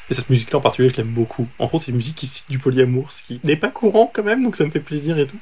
[0.09, 1.47] Et cette musique-là en particulier, je l'aime beaucoup.
[1.59, 4.23] En fait, c'est une musique qui cite du polyamour, ce qui n'est pas courant quand
[4.23, 5.37] même, donc ça me fait plaisir et tout.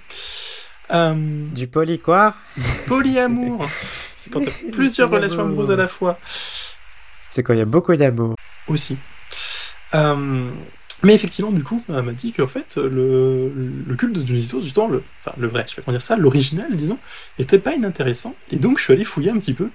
[0.91, 2.35] Euh, Du poly quoi
[2.85, 6.19] polyamour, c'est quand t'as plusieurs relations amoureuses à la fois.
[7.29, 8.35] C'est quand il y a beaucoup d'amour.
[8.67, 8.97] aussi.
[9.95, 10.49] Euh,
[11.03, 13.51] mais effectivement, du coup, elle m'a dit qu'en fait, le,
[13.87, 16.75] le culte de Dionysos, justement, le, enfin, le vrai, je vais pas dire ça, l'original,
[16.75, 16.97] disons,
[17.37, 18.35] était pas inintéressant.
[18.51, 19.69] Et donc, je suis allé fouiller un petit peu.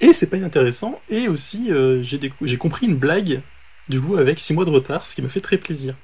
[0.00, 1.00] Et c'est pas inintéressant.
[1.08, 3.42] Et aussi, euh, j'ai décou- j'ai compris une blague,
[3.88, 5.94] du coup, avec 6 mois de retard, ce qui m'a fait très plaisir.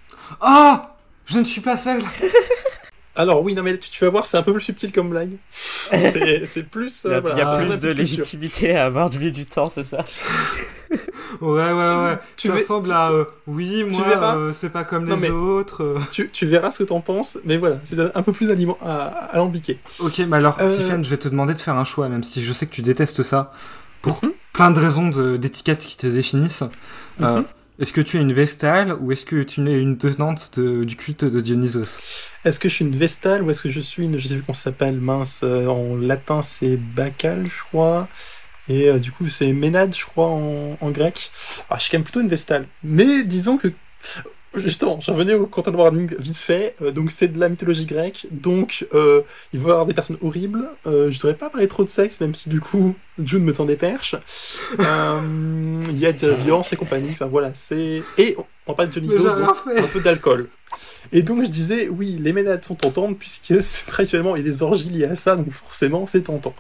[0.41, 0.95] Ah
[1.27, 2.03] Je ne suis pas seul
[3.17, 5.37] Alors, oui, non, mais tu, tu vas voir, c'est un peu plus subtil comme blague.
[5.53, 7.05] C'est plus.
[7.05, 9.47] Il y a, euh, voilà, il y a plus de légitimité à avoir du du
[9.47, 10.05] temps, c'est ça?
[11.41, 12.19] Ouais, ouais, ouais.
[12.37, 13.11] Tu ça ressemble tu- à.
[13.11, 15.97] euh, oui, moi, euh, c'est pas comme Non, les mais- autres.
[16.11, 19.05] Tu, tu verras ce que t'en penses, mais voilà, c'est un peu plus aliment- à-
[19.33, 19.79] alambiqué.
[20.01, 22.45] Ok, mais alors, Euh, Tiffany, je vais te demander de faire un choix, même si
[22.45, 23.53] je sais que tu détestes ça,
[24.03, 24.33] pour Mhm.
[24.53, 26.63] plein de raisons de- d'étiquettes qui te définissent.
[27.23, 27.45] Euh, Mhm.
[27.79, 31.25] Est-ce que tu es une Vestale ou est-ce que tu es une tenante du culte
[31.25, 32.29] de Dionysos?
[32.45, 34.45] Est-ce que je suis une Vestale ou est-ce que je suis une, je sais plus
[34.45, 38.09] comment s'appelle, mince, euh, en latin c'est Bacal, je crois,
[38.69, 41.33] et euh, du coup c'est Ménade, je crois, en, en grec.
[41.69, 42.67] Alors, je suis quand même plutôt une Vestale.
[42.85, 43.69] Mais disons que,
[44.57, 46.77] Justement, j'en venais au content warning vite fait.
[46.83, 48.27] Euh, donc, c'est de la mythologie grecque.
[48.31, 50.69] Donc, euh, il va y avoir des personnes horribles.
[50.87, 53.65] Euh, je devrais pas parler trop de sexe, même si du coup, June me tend
[53.65, 54.17] des perches.
[54.79, 57.11] Euh, Il y a de la violence et compagnie.
[57.11, 58.03] Enfin, voilà, c'est.
[58.19, 58.37] Et
[58.67, 60.49] on va parler de j'ai rien donc un peu d'alcool.
[61.13, 63.55] Et donc, je disais, oui, les ménades sont tentantes, puisque
[63.87, 66.55] traditionnellement, il y a des orgies liées à ça, donc forcément, c'est tentant.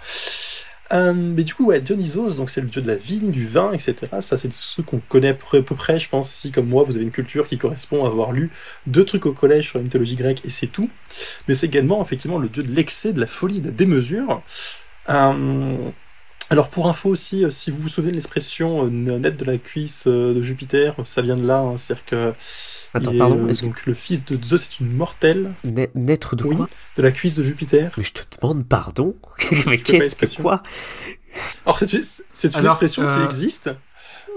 [0.94, 3.72] Euh, mais du coup, ouais, Dionysos, donc c'est le dieu de la vigne, du vin,
[3.72, 3.94] etc.
[4.20, 7.04] Ça, c'est trucs qu'on connaît à peu près, je pense, si comme moi, vous avez
[7.04, 8.50] une culture qui correspond à avoir lu
[8.86, 10.88] deux trucs au collège sur la mythologie grecque, et c'est tout.
[11.48, 14.42] Mais c'est également, effectivement, le dieu de l'excès, de la folie, de la démesure.
[15.10, 15.90] Euh,
[16.50, 20.06] alors, pour info aussi, euh, si vous vous souvenez de l'expression net de la cuisse
[20.06, 22.34] de Jupiter, ça vient de là, hein, c'est-à-dire que
[22.94, 25.52] Attends, est, pardon, euh, que- donc le fils de Zeus est une mortelle.
[25.64, 26.66] Na- naître de Oui, quoi?
[26.96, 27.92] de la cuisse de Jupiter.
[27.96, 29.14] Mais je te demande pardon
[29.66, 30.62] Mais qu'est-ce que quoi?
[31.66, 32.02] Alors, c'est une,
[32.32, 33.70] c'est une Alors, expression qui euh, existe.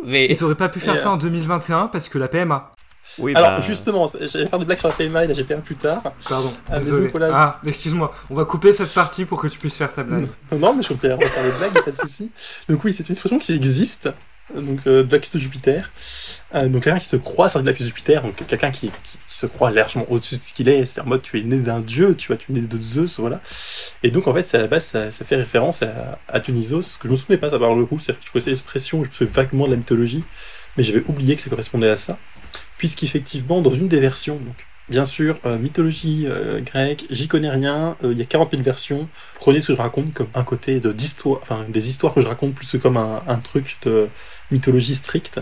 [0.04, 2.72] Mais Ils auraient pas pu faire Et, ça en 2021 parce que la PMA.
[3.20, 5.76] oui, Alors, bah, justement, j'allais faire des blagues sur la PMA et la GPA plus
[5.76, 6.02] tard.
[6.30, 7.02] Pardon, Ah, mais désolé.
[7.04, 7.30] donc, voilà.
[7.34, 10.28] Ah, excuse-moi, on va couper cette partie pour que tu puisses faire ta blague.
[10.52, 11.26] Non, non, mais je peux faire des
[11.58, 12.32] blagues, pas de souci.
[12.70, 14.10] Donc oui, c'est une expression qui existe,
[14.55, 15.91] donc euh, de Jupiter.
[16.55, 18.89] Euh, donc quelqu'un qui se croit sortir de la cuisse de Jupiter, donc quelqu'un qui,
[19.03, 21.57] qui- se croit largement au-dessus de ce qu'il est, c'est en mode tu es né
[21.57, 23.41] d'un dieu, tu vois, tu es né de Zeus, voilà.
[24.03, 27.07] Et donc en fait, à la base, ça, ça fait référence à, à Dionysos, que
[27.07, 29.31] je me souvenais pas savoir le coup, c'est-à-dire que je connaissais l'expression, je me souvenais
[29.31, 30.23] vaguement de la mythologie,
[30.77, 32.17] mais j'avais oublié que ça correspondait à ça,
[32.77, 34.55] puisqu'effectivement, dans une des versions, donc
[34.89, 38.63] Bien sûr, euh, mythologie euh, grecque, j'y connais rien, euh, il y a 40 000
[38.63, 39.10] versions.
[39.33, 42.27] Prenez ce que je raconte comme un côté de d'histoire, enfin des histoires que je
[42.27, 44.07] raconte plus que comme un truc de
[44.51, 45.39] mythologie stricte.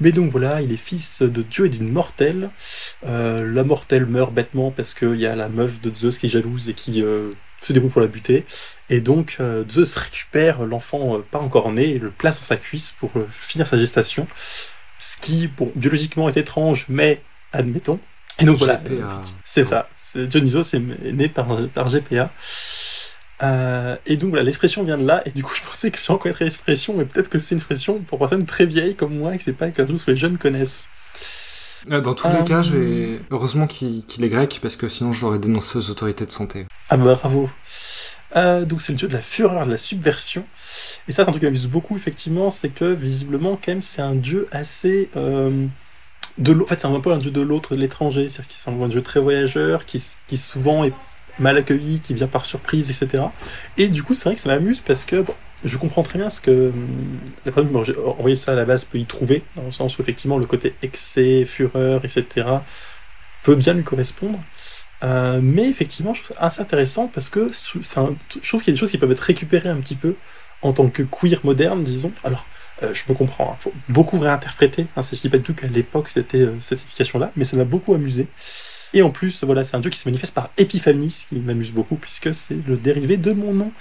[0.00, 2.50] Mais donc voilà, il est fils de Dieu et d'une mortelle.
[3.06, 6.28] Euh, la mortelle meurt bêtement parce qu'il y a la meuf de Zeus qui est
[6.28, 7.30] jalouse et qui euh,
[7.60, 8.44] se débrouille pour la buter.
[8.90, 12.56] Et donc euh, Zeus récupère l'enfant euh, pas encore né et le place dans sa
[12.56, 14.28] cuisse pour finir sa gestation.
[15.00, 18.00] Ce qui, bon, biologiquement est étrange, mais admettons.
[18.40, 18.80] Et donc voilà,
[19.42, 19.88] c'est ça.
[20.14, 22.30] Dionysos est est né par, par GPA.
[23.42, 26.18] Euh, et donc voilà, l'expression vient de là, et du coup je pensais que j'en
[26.18, 29.38] connaîtrais l'expression, mais peut-être que c'est une expression pour personnes très vieilles comme moi, et
[29.38, 30.88] que c'est pas quelque chose que les jeunes connaissent.
[31.90, 33.20] Euh, Dans tous Euh, les cas, je vais...
[33.30, 36.66] heureusement qu'il est grec parce que sinon je l'aurais dénoncé aux autorités de santé.
[36.90, 37.48] Ah bah bravo.
[38.36, 40.44] Euh, donc c'est le dieu de la fureur, de la subversion.
[41.06, 44.02] Et ça c'est un truc qui m'amuse beaucoup effectivement, c'est que visiblement quand même c'est
[44.02, 45.10] un dieu assez...
[45.16, 45.66] euh,
[46.38, 48.70] de en fait c'est un peu un dieu de l'autre, de l'étranger, c'est-à-dire que c'est
[48.70, 50.92] un dieu très voyageur, qui, qui souvent est
[51.38, 53.24] mal accueilli, qui vient par surprise, etc.
[53.76, 56.30] Et du coup c'est vrai que ça m'amuse parce que bon, je comprends très bien
[56.30, 59.64] ce que hum, la personne qui envoyé ça à la base peut y trouver, dans
[59.64, 62.46] le sens où effectivement le côté excès, fureur, etc.
[63.42, 64.38] peut bien lui correspondre.
[65.04, 68.74] Euh, mais effectivement, je trouve ça assez intéressant parce que je trouve qu'il y a
[68.74, 70.16] des choses qui peuvent être récupérées un petit peu
[70.62, 72.12] en tant que queer moderne, disons.
[72.24, 72.44] Alors,
[72.82, 74.86] euh, je me comprends, il faut beaucoup réinterpréter.
[74.96, 77.64] Hein, je dis pas du tout qu'à l'époque c'était euh, cette signification-là, mais ça m'a
[77.64, 78.28] beaucoup amusé.
[78.94, 81.72] Et en plus, voilà, c'est un dieu qui se manifeste par épiphanie, ce qui m'amuse
[81.72, 83.72] beaucoup puisque c'est le dérivé de mon nom,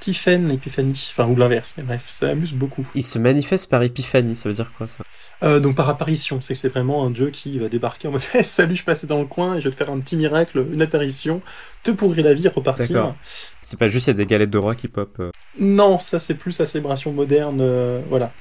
[0.00, 1.74] Tiphaine, épiphanie, enfin ou l'inverse.
[1.76, 2.86] Mais bref, ça m'amuse beaucoup.
[2.94, 4.98] il se manifeste par épiphanie, ça veut dire quoi ça?
[5.42, 8.22] Euh, donc par apparition, c'est que c'est vraiment un dieu qui va débarquer en mode
[8.34, 10.66] Eh, salut, je passais dans le coin et je vais te faire un petit miracle,
[10.72, 11.42] une apparition,
[11.82, 12.88] te pourrir la vie, repartir.
[12.88, 13.16] D'accord.
[13.62, 15.14] C'est pas juste il y a des galettes de roi qui pop.
[15.20, 15.30] euh.
[15.58, 18.32] Non, ça c'est plus la célébration moderne, euh, voilà.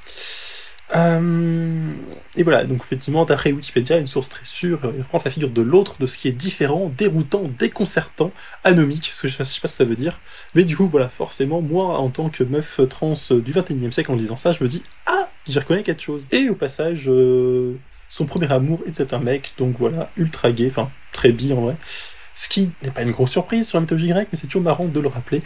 [0.95, 1.91] Euh,
[2.35, 5.61] et voilà, donc effectivement, d'après Wikipédia, une source très sûre, il reprend la figure de
[5.61, 8.31] l'autre, de ce qui est différent, déroutant, déconcertant,
[8.63, 10.19] anomique, ce que je sais ce que ça veut dire.
[10.55, 14.15] Mais du coup, voilà, forcément, moi, en tant que meuf trans du 21e siècle, en
[14.15, 16.27] lisant ça, je me dis, ah, j'y reconnais quelque chose.
[16.31, 17.75] Et au passage, euh,
[18.07, 21.75] son premier amour est un mec, donc voilà, ultra gay, enfin, très bi en vrai.
[22.33, 24.85] Ce qui n'est pas une grosse surprise sur la mythologie grecque, mais c'est toujours marrant
[24.85, 25.41] de le rappeler.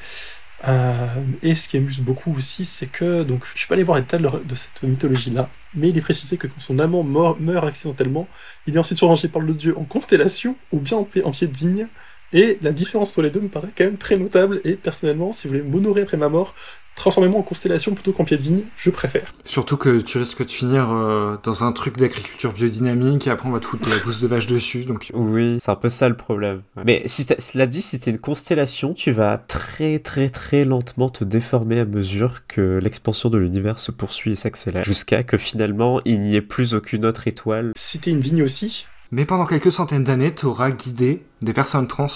[0.67, 1.07] Euh,
[1.41, 4.03] et ce qui amuse beaucoup aussi, c'est que, donc, je suis pas allé voir les
[4.03, 8.27] détails de, cette mythologie-là, mais il est précisé que quand son amant meurt accidentellement,
[8.67, 11.87] il est ensuite surrangé par le dieu en constellation ou bien en pied de vigne.
[12.33, 14.59] Et la différence entre les deux me paraît quand même très notable.
[14.63, 16.55] Et personnellement, si vous voulez m'honorer après ma mort,
[16.95, 19.33] transformez-moi en constellation plutôt qu'en pied de vigne, je préfère.
[19.45, 23.51] Surtout que tu risques de finir euh, dans un truc d'agriculture biodynamique et après on
[23.51, 24.83] va te foutre de la bouse de vache dessus.
[24.85, 26.61] Donc Oui, c'est un peu ça le problème.
[26.77, 26.83] Ouais.
[26.85, 31.09] Mais si t'as- cela dit, si t'es une constellation, tu vas très très très lentement
[31.09, 35.99] te déformer à mesure que l'expansion de l'univers se poursuit et s'accélère, jusqu'à que finalement
[36.05, 37.71] il n'y ait plus aucune autre étoile.
[37.75, 42.07] Si t'es une vigne aussi, Mais pendant quelques centaines d'années, t'auras guidé des personnes trans.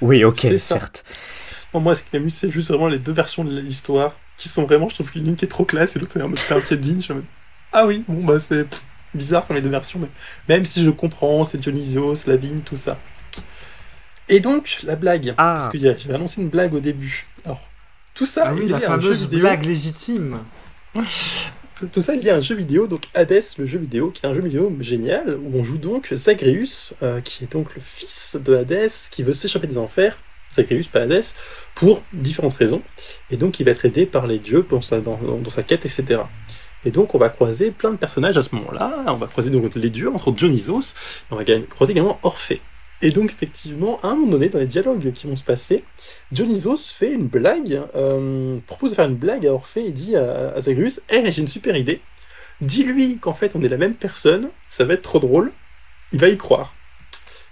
[0.00, 0.78] Oui, ok, C'est ça.
[1.80, 4.88] Moi, ce qui m'amuse, c'est juste vraiment les deux versions de l'histoire qui sont vraiment,
[4.88, 6.76] je trouve qu'une qui est trop classe et l'autre est en mode t'es un pied
[6.76, 6.98] de vigne.
[6.98, 7.24] Je suis en mode,
[7.72, 8.66] ah oui, bon, bah c'est
[9.14, 10.08] bizarre comme les deux versions, mais
[10.48, 12.98] même si je comprends, c'est Dionysos, la vigne, tout ça.
[14.28, 15.34] Et donc, la blague.
[15.38, 15.54] Ah.
[15.56, 17.26] Parce que y a- j'avais annoncé une blague au début.
[17.44, 17.60] Alors,
[18.14, 19.40] tout ça Ah est oui, la à un jeu fameuse vidéo.
[19.40, 20.40] blague légitime.
[21.76, 24.24] tout, tout ça est lié à un jeu vidéo, donc Hades, le jeu vidéo, qui
[24.26, 27.80] est un jeu vidéo génial, où on joue donc Zagreus, euh, qui est donc le
[27.80, 30.16] fils de Hades, qui veut s'échapper des enfers,
[30.92, 31.22] Pas Hades,
[31.74, 32.82] pour différentes raisons,
[33.30, 36.20] et donc il va être aidé par les dieux dans sa, quête, etc.
[36.84, 39.74] Et donc on va croiser plein de personnages à ce moment-là, on va croiser donc
[39.74, 40.80] les dieux, entre Dionysos,
[41.30, 42.60] et on va croiser également Orphée.
[43.02, 45.84] Et donc, effectivement, à un moment donné, dans les dialogues qui vont se passer,
[46.32, 50.54] Dionysos fait une blague, euh, propose de faire une blague à Orphée et dit à,
[50.54, 52.00] à Zagreus Eh, j'ai une super idée.
[52.62, 55.52] Dis-lui qu'en fait, on est la même personne, ça va être trop drôle,
[56.12, 56.74] il va y croire.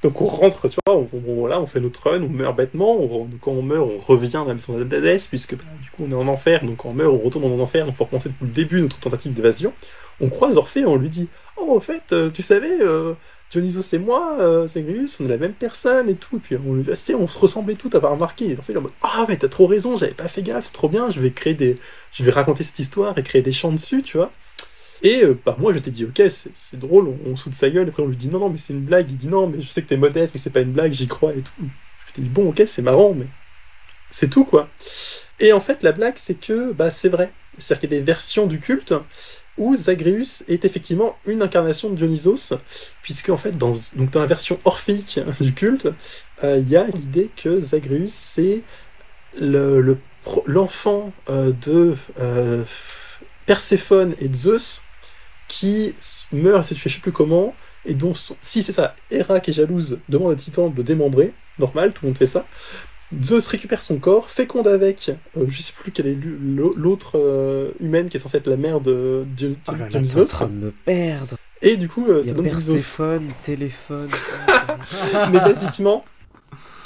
[0.04, 3.88] Donc, on rentre, tu vois, on, fait notre run, on meurt bêtement, quand on meurt,
[3.88, 6.76] on revient à la maison d'Hadès, puisque bah, du coup, on est en enfer, donc
[6.76, 9.32] quand on meurt, on retourne en enfer, donc faut recommencer depuis le début notre tentative
[9.32, 9.72] d'évasion.
[10.20, 12.82] On croise Orphée on lui dit Oh, en fait, euh, tu savais.
[12.82, 13.14] euh,
[13.50, 16.36] Dionysos et moi, euh, Zagreus, on est la même personne et tout.
[16.36, 18.46] Et puis on lui dit, Ah, on se ressemblait tout, t'as pas remarqué.
[18.46, 20.72] Et il est en mode, ah, mais t'as trop raison, j'avais pas fait gaffe, c'est
[20.72, 21.74] trop bien, je vais créer des,
[22.12, 24.30] je vais raconter cette histoire et créer des chants dessus, tu vois.
[25.04, 27.88] Et euh, bah, moi, je t'ai dit, ok, c'est drôle, on, on sa gueule.
[27.88, 29.08] Après, on lui dit, non, non, mais c'est une blague.
[29.10, 31.06] Il dit, non, mais je sais que t'es modeste, mais c'est pas une blague, j'y
[31.06, 31.52] crois et tout.
[32.08, 33.26] Je t'ai dit, bon, ok, c'est marrant, mais
[34.10, 34.68] c'est tout, quoi.
[35.40, 37.32] Et en fait, la blague, c'est que, bah, c'est vrai.
[37.58, 38.94] C'est-à-dire qu'il y a des versions du culte
[39.58, 42.54] où Zagreus est effectivement une incarnation de Dionysos,
[43.02, 45.88] puisque en fait, dans, donc dans la version orphéique du culte,
[46.42, 48.62] euh, il y a l'idée que Zagreus, c'est
[50.46, 52.64] l'enfant euh, de euh,
[53.46, 54.82] Perséphone et de Zeus
[55.48, 55.94] qui
[56.32, 59.40] meurt et se tue je sais plus comment, et dont, son- si c'est ça, Héra
[59.40, 62.46] qui est jalouse demande à Titan de le démembrer, normal, tout le monde fait ça.
[63.22, 66.18] Zeus récupère son corps, féconde avec, euh, je sais plus quelle est
[66.76, 69.24] l'autre euh, humaine qui est censée être la mère de
[69.68, 70.24] Oh là là, t'es en Dionysos.
[70.24, 71.36] train de me perdre.
[71.62, 72.46] Et du coup, euh, ça donne.
[72.46, 74.08] Perséphone, téléphone.
[75.32, 76.04] Mais basiquement,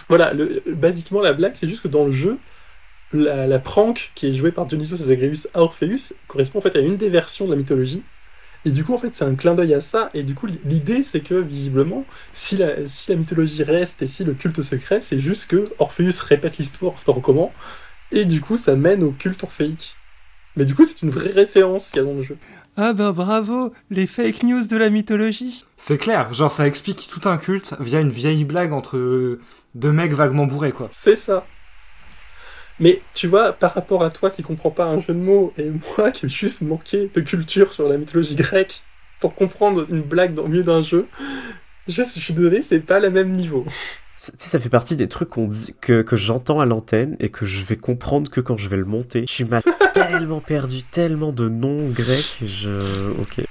[0.08, 2.38] voilà, le, basiquement la blague, c'est juste que dans le jeu,
[3.12, 6.76] la, la prank qui est jouée par Dionysos et Zagreus à Orpheus correspond en fait
[6.76, 8.02] à une des versions de la mythologie.
[8.64, 10.08] Et du coup, en fait, c'est un clin d'œil à ça.
[10.14, 14.24] Et du coup, l'idée, c'est que visiblement, si la, si la mythologie reste et si
[14.24, 17.52] le culte secret, c'est juste que Orpheus répète l'histoire, on sait pas comment.
[18.10, 19.96] Et du coup, ça mène au culte orphéique.
[20.56, 22.36] Mais du coup, c'est une vraie référence qu'il y a dans le jeu.
[22.76, 25.64] Ah bah bravo, les fake news de la mythologie.
[25.76, 29.38] C'est clair, genre ça explique tout un culte via une vieille blague entre
[29.74, 30.88] deux mecs vaguement bourrés, quoi.
[30.92, 31.44] C'est ça.
[32.80, 35.68] Mais tu vois, par rapport à toi qui comprends pas un jeu de mots et
[35.98, 38.82] moi qui ai juste manqué de culture sur la mythologie grecque
[39.20, 41.08] pour comprendre une blague dans le milieu d'un jeu,
[41.88, 43.64] je, je suis désolé, c'est pas le même niveau.
[44.14, 47.16] Ça- tu sais, ça fait partie des trucs qu'on dit, que, que j'entends à l'antenne
[47.18, 49.24] et que je vais comprendre que quand je vais le monter.
[49.26, 49.60] Je suis ma-
[49.94, 52.42] tellement perdu, tellement de noms grecs.
[52.44, 53.10] Je.
[53.20, 53.44] Ok.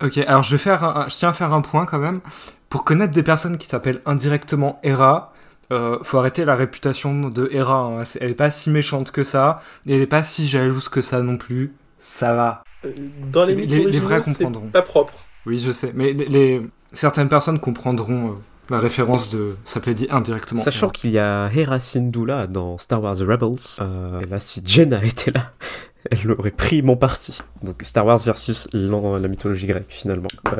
[0.00, 2.20] Ok, alors je vais faire, un- je tiens à faire un point quand même.
[2.68, 5.32] Pour connaître des personnes qui s'appellent indirectement Hera,
[5.72, 7.80] euh, faut arrêter la réputation de Hera.
[8.00, 8.04] hein.
[8.20, 11.22] Elle est pas si méchante que ça, et elle est pas si jalouse que ça
[11.22, 11.74] non plus.
[11.98, 12.62] Ça va.
[12.84, 12.92] Euh,
[13.32, 14.68] Dans les Les- les mythologies, vrais c'est comprendront.
[14.68, 15.14] pas propre.
[15.46, 16.62] Oui, je sais, mais les, les-
[16.92, 18.34] certaines personnes comprendront euh,
[18.70, 19.56] la référence de.
[19.64, 20.60] Ça plaît dit indirectement.
[20.60, 24.62] Sachant qu'il y a Hera Syndulla dans Star Wars The Rebels, euh, et là, si
[24.64, 25.52] Jenna était là,
[26.10, 27.38] elle aurait pris mon parti.
[27.62, 30.28] Donc Star Wars versus la mythologie grecque, finalement.
[30.46, 30.58] Ouais.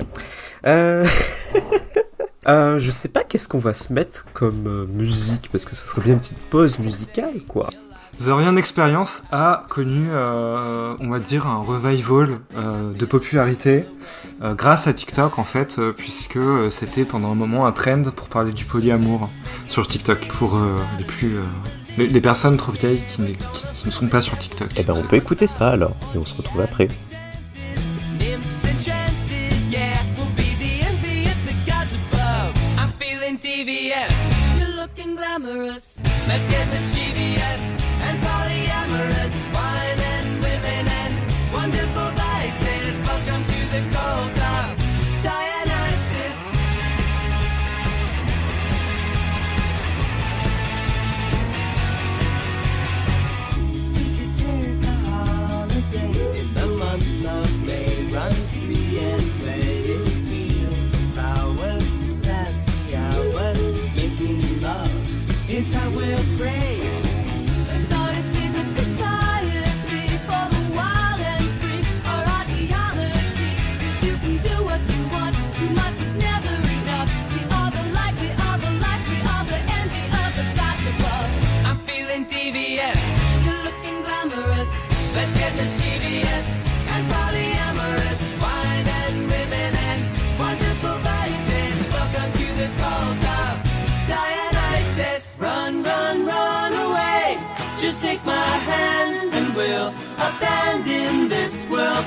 [0.66, 1.06] Euh...
[2.47, 5.86] euh, je sais pas qu'est-ce qu'on va se mettre comme euh, musique, parce que ça
[5.91, 7.68] serait bien une petite pause musicale, quoi.
[8.20, 13.84] The Rien Experience a connu, euh, on va dire, un revival euh, de popularité
[14.43, 16.39] euh, grâce à TikTok en fait, euh, puisque
[16.70, 19.30] c'était pendant un moment un trend pour parler du polyamour
[19.68, 20.68] sur TikTok pour euh,
[20.99, 21.43] les plus euh,
[21.97, 23.36] les, les personnes trop vieilles qui-
[23.74, 24.68] qui ne sont pas sur TikTok.
[24.76, 26.89] Eh ben, on peut écouter ça alors, et on se retrouve après.
[35.49, 35.99] Glamorous.
[36.28, 39.47] Let's get mischievous and polyamorous.
[65.59, 65.97] Is how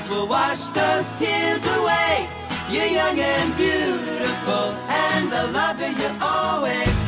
[0.08, 2.28] will wash those tears away.
[2.70, 7.01] You're young and beautiful, and the love you always.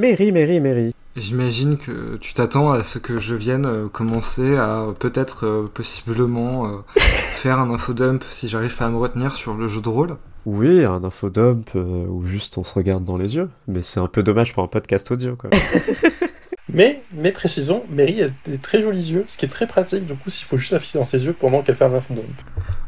[0.00, 0.94] Mary, Mary, Mary.
[1.14, 6.66] J'imagine que tu t'attends à ce que je vienne euh, commencer à peut-être, euh, possiblement,
[6.66, 6.78] euh,
[7.36, 10.16] faire un infodump si j'arrive pas à me retenir sur le jeu de rôle.
[10.46, 13.50] Oui, un infodump euh, où juste on se regarde dans les yeux.
[13.68, 15.50] Mais c'est un peu dommage pour un podcast audio, quoi.
[16.72, 20.14] Mais, mais précisons, Mary a des très jolis yeux, ce qui est très pratique, du
[20.14, 22.26] coup, s'il faut juste la fixer dans ses yeux pendant qu'elle fait un infodump.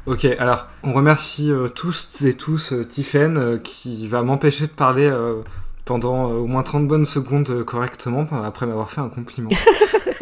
[0.07, 4.73] Ok, alors on remercie euh, tous et tous euh, Tiffen euh, qui va m'empêcher de
[4.73, 5.43] parler euh,
[5.85, 9.51] pendant euh, au moins 30 bonnes secondes euh, correctement euh, après m'avoir fait un compliment.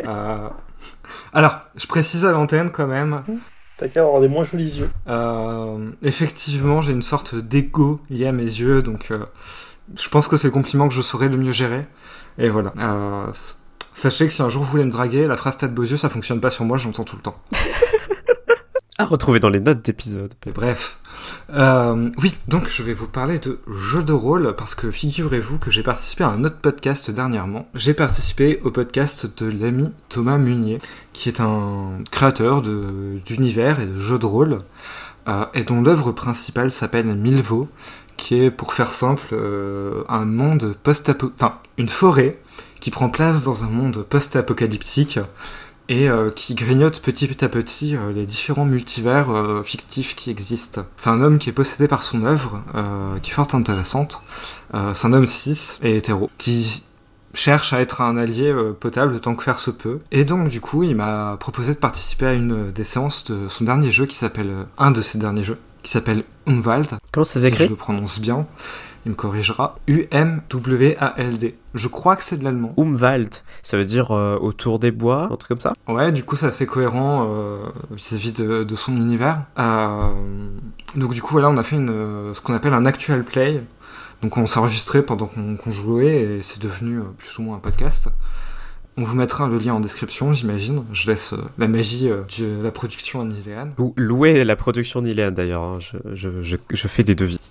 [0.07, 0.49] Euh,
[1.35, 3.23] alors, je précise à l'antenne quand même.
[3.77, 4.91] T'as qu'à avoir des moins jolis yeux.
[5.09, 9.27] Euh, effectivement, j'ai une sorte d'ego lié à mes yeux, donc euh,
[9.97, 11.87] je pense que c'est le compliment que je saurais le mieux gérer.
[12.39, 12.73] Et voilà.
[12.79, 13.27] Euh,
[13.95, 16.09] sachez que si un jour vous voulez me draguer, la phrase de beaux yeux, ça
[16.09, 17.39] fonctionne pas sur moi, j'entends tout le temps.
[19.01, 20.35] À retrouver dans les notes d'épisode.
[20.55, 20.99] Bref.
[21.55, 25.71] Euh, oui, donc je vais vous parler de jeux de rôle parce que figurez-vous que
[25.71, 27.67] j'ai participé à un autre podcast dernièrement.
[27.75, 30.81] J'ai participé au podcast de l'ami Thomas Munier,
[31.15, 34.59] qui est un créateur d'univers et de jeux de rôle,
[35.29, 37.71] euh, et dont l'œuvre principale s'appelle Milvaux,
[38.19, 41.33] qui est, pour faire simple, euh, un monde post-apo...
[41.41, 42.39] Enfin, une forêt
[42.81, 45.21] qui prend place dans un monde post-apocalyptique
[45.91, 50.87] et euh, qui grignote petit à petit euh, les différents multivers euh, fictifs qui existent.
[50.97, 52.63] C'est un homme qui est possédé par son œuvre,
[53.23, 54.23] qui est fort intéressante.
[54.73, 56.85] C'est un homme cis et hétéro, qui
[57.35, 59.99] cherche à être un allié potable tant que faire se peut.
[60.13, 63.65] Et donc du coup, il m'a proposé de participer à une des séances de son
[63.65, 64.67] dernier jeu qui s'appelle...
[64.79, 66.99] un de ses derniers jeux, qui s'appelle Umwald.
[67.13, 67.65] Comment ça Si s'écrit?
[67.65, 68.47] Je le prononce bien,
[69.05, 69.77] il me corrigera.
[69.87, 71.57] U-M-W-A-L-D.
[71.75, 72.75] Je crois que c'est de l'allemand.
[72.77, 75.73] Umwald, ça veut dire euh, autour des bois, un truc comme ça?
[75.89, 79.43] Ouais, du coup, c'est assez cohérent euh, vis-à-vis de, de son univers.
[79.59, 80.09] Euh,
[80.97, 83.63] donc, du coup, voilà, on a fait une, ce qu'on appelle un actual play.
[84.23, 88.11] Donc, on s'est enregistré pendant qu'on jouait et c'est devenu plus ou moins un podcast.
[88.97, 90.85] On vous mettra le lien en description, j'imagine.
[90.93, 93.73] Je laisse euh, la magie euh, de la production à Niléane.
[93.79, 95.79] Lou- Louer la production d'Iléane d'ailleurs, hein.
[95.81, 97.41] je, je, je, je fais des devis.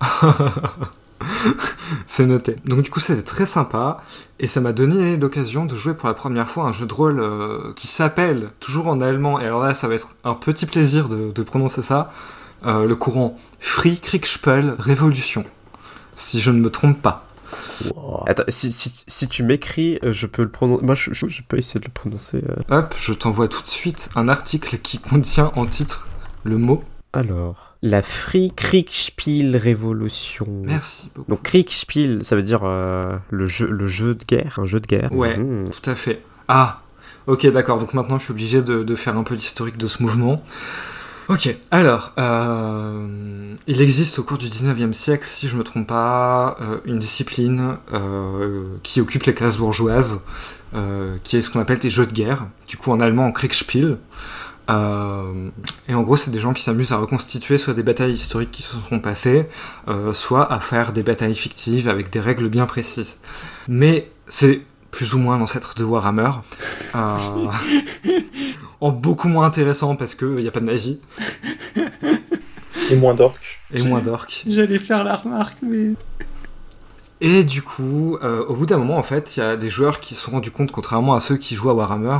[2.06, 2.56] C'est noté.
[2.64, 4.02] Donc du coup c'était très sympa
[4.38, 7.20] et ça m'a donné l'occasion de jouer pour la première fois un jeu de rôle
[7.20, 11.08] euh, qui s'appelle, toujours en allemand, et alors là ça va être un petit plaisir
[11.08, 12.12] de, de prononcer ça,
[12.66, 15.44] euh, le courant Free Kriegspell Révolution,
[16.16, 17.26] si je ne me trompe pas.
[18.26, 20.84] Attends, si, si, si tu m'écris, euh, je peux le prononcer.
[20.84, 22.42] Moi, je, je- je peux essayer de le prononcer.
[22.48, 22.76] euh.
[22.78, 26.08] Hop, je t'envoie tout de suite un article qui contient en titre
[26.44, 26.82] le mot.
[27.12, 30.46] Alors, la Free Kriegspiel Révolution.
[30.64, 31.30] Merci beaucoup.
[31.30, 34.86] Donc Kriegspiel, ça veut dire euh, le, jeu, le jeu de guerre, un jeu de
[34.86, 35.10] guerre.
[35.12, 35.70] Ouais, Mhm.
[35.70, 36.22] tout à fait.
[36.46, 36.82] Ah,
[37.26, 37.78] ok, d'accord.
[37.80, 40.42] Donc maintenant, je suis obligé de, de faire un peu l'historique de ce mouvement.
[41.30, 46.56] Ok, alors, euh, il existe au cours du 19e siècle, si je me trompe pas,
[46.60, 50.22] euh, une discipline euh, qui occupe les classes bourgeoises,
[50.74, 53.30] euh, qui est ce qu'on appelle des jeux de guerre, du coup en allemand en
[53.30, 53.98] Kriegspiel.
[54.70, 55.50] Euh,
[55.86, 58.62] et en gros, c'est des gens qui s'amusent à reconstituer soit des batailles historiques qui
[58.62, 59.48] se sont passées,
[60.12, 63.18] soit à faire des batailles fictives avec des règles bien précises.
[63.68, 66.32] Mais c'est plus ou moins l'ancêtre de Warhammer.
[68.82, 71.00] Euh, en beaucoup moins intéressant parce qu'il n'y a pas de magie.
[72.90, 73.60] Et moins d'orques.
[73.72, 74.44] Et moins d'orques.
[74.46, 75.92] J'allais faire la remarque, mais.
[77.20, 80.00] Et du coup, euh, au bout d'un moment, en fait, il y a des joueurs
[80.00, 82.18] qui se sont rendus compte, contrairement à ceux qui jouent à Warhammer,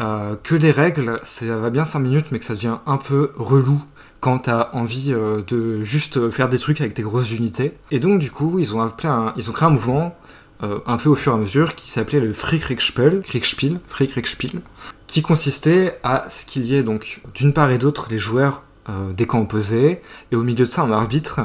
[0.00, 3.32] euh, que les règles, ça va bien 5 minutes, mais que ça devient un peu
[3.36, 3.82] relou
[4.20, 7.74] quand t'as envie euh, de juste faire des trucs avec tes grosses unités.
[7.90, 10.16] Et donc, du coup, ils ont, appelé un, ils ont créé un mouvement,
[10.62, 14.08] euh, un peu au fur et à mesure, qui s'appelait le Free Kriegspiel, Kriegspiel, Free
[14.08, 14.60] Kriegspiel,
[15.08, 19.12] qui consistait à ce qu'il y ait donc d'une part et d'autre les joueurs euh,
[19.12, 20.00] des camps opposés,
[20.32, 21.40] et au milieu de ça un arbitre,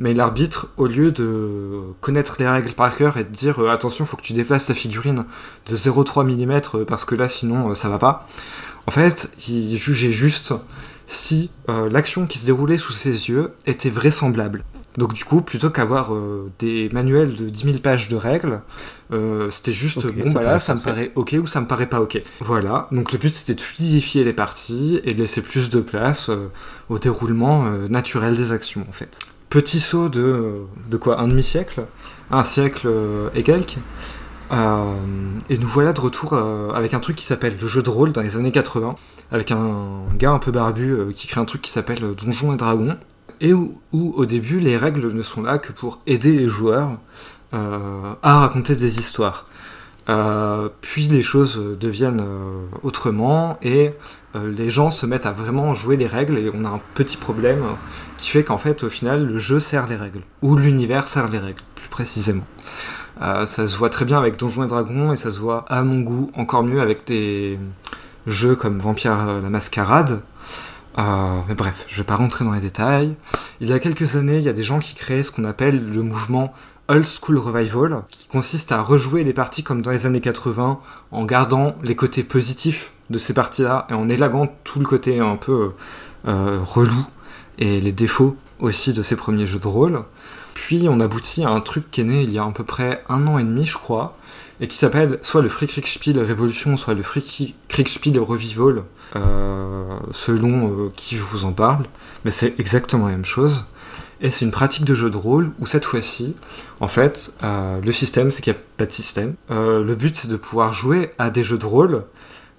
[0.00, 4.04] mais l'arbitre, au lieu de connaître les règles par cœur et de dire euh, attention,
[4.04, 5.24] faut que tu déplaces ta figurine
[5.66, 8.26] de 0,3 mm euh, parce que là sinon ça va pas,
[8.88, 10.54] en fait, il jugeait juste
[11.06, 14.64] si l'action qui se déroulait sous ses yeux était vraisemblable.
[14.98, 18.62] Donc du coup, plutôt qu'avoir euh, des manuels de 10 000 pages de règles,
[19.12, 22.00] euh, c'était juste, bon bah là, ça me paraît ok ou ça me paraît pas
[22.00, 22.20] ok.
[22.40, 26.30] Voilà, donc le but c'était de fluidifier les parties et de laisser plus de place
[26.30, 26.48] euh,
[26.88, 29.20] au déroulement naturel des actions en fait.
[29.50, 31.20] Petit saut de, de quoi?
[31.20, 31.84] Un demi-siècle?
[32.32, 32.88] Un siècle
[33.36, 33.78] et quelques?
[34.50, 36.34] Et nous voilà de retour
[36.74, 38.96] avec un truc qui s'appelle le jeu de rôle dans les années 80,
[39.30, 42.96] avec un gars un peu barbu qui crée un truc qui s'appelle Donjons et Dragons,
[43.40, 46.98] et où, au début les règles ne sont là que pour aider les joueurs
[47.54, 49.46] euh, à raconter des histoires.
[50.08, 53.92] Euh, puis les choses deviennent euh, autrement et
[54.34, 57.64] les gens se mettent à vraiment jouer les règles et on a un petit problème
[58.18, 61.38] qui fait qu'en fait au final le jeu sert les règles ou l'univers sert les
[61.38, 62.44] règles plus précisément.
[63.20, 66.00] Ça se voit très bien avec Donjons et Dragons et ça se voit à mon
[66.00, 67.58] goût encore mieux avec des
[68.28, 70.22] jeux comme Vampire la Mascarade.
[70.98, 73.14] Euh, mais bref, je vais pas rentrer dans les détails.
[73.60, 75.92] Il y a quelques années, il y a des gens qui créent ce qu'on appelle
[75.92, 76.52] le mouvement
[76.88, 80.80] Old School Revival, qui consiste à rejouer les parties comme dans les années 80,
[81.12, 85.36] en gardant les côtés positifs de ces parties-là et en élaguant tout le côté un
[85.36, 85.72] peu
[86.26, 87.06] euh, relou
[87.58, 90.02] et les défauts aussi de ces premiers jeux de rôle.
[90.54, 93.04] Puis on aboutit à un truc qui est né il y a à peu près
[93.08, 94.17] un an et demi, je crois,
[94.60, 98.82] et qui s'appelle soit le Free Kriegspiel Révolution, soit le Free Kriegspiel Revival,
[99.16, 101.84] euh, selon euh, qui vous en parle,
[102.24, 103.66] mais c'est exactement la même chose.
[104.20, 106.34] Et c'est une pratique de jeu de rôle où cette fois-ci,
[106.80, 109.34] en fait, euh, le système, c'est qu'il n'y a pas de système.
[109.52, 112.02] Euh, le but, c'est de pouvoir jouer à des jeux de rôle,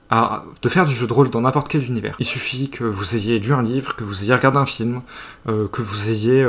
[0.09, 2.15] à, de faire du jeu de rôle dans n'importe quel univers.
[2.19, 5.01] Il suffit que vous ayez lu un livre, que vous ayez regardé un film,
[5.45, 6.47] que vous ayez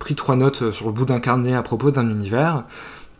[0.00, 2.64] pris trois notes sur le bout d'un carnet à propos d'un univers,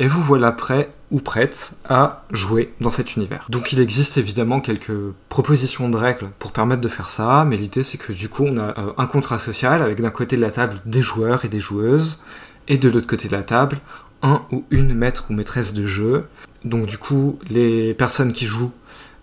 [0.01, 3.47] et vous voilà prêt ou prête à jouer dans cet univers.
[3.51, 7.83] Donc il existe évidemment quelques propositions de règles pour permettre de faire ça, mais l'idée
[7.83, 10.51] c'est que du coup on a euh, un contrat social avec d'un côté de la
[10.51, 12.23] table des joueurs et des joueuses,
[12.67, 13.79] et de l'autre côté de la table
[14.23, 16.27] un ou une maître ou maîtresse de jeu.
[16.65, 18.73] Donc du coup les personnes qui jouent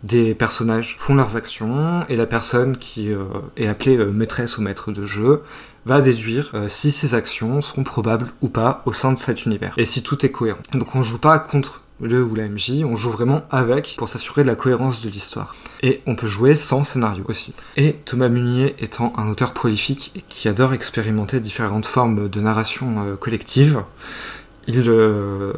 [0.04, 3.26] des personnages font leurs actions et la personne qui euh,
[3.56, 5.42] est appelée euh, maîtresse ou maître de jeu
[5.86, 9.74] va déduire euh, si ces actions seront probables ou pas au sein de cet univers
[9.78, 10.62] et si tout est cohérent.
[10.74, 14.44] Donc on joue pas contre le ou la MJ, on joue vraiment avec pour s'assurer
[14.44, 15.56] de la cohérence de l'histoire.
[15.82, 17.56] Et on peut jouer sans scénario aussi.
[17.76, 23.82] Et Thomas Munier étant un auteur prolifique qui adore expérimenter différentes formes de narration collective,
[24.68, 25.54] il euh,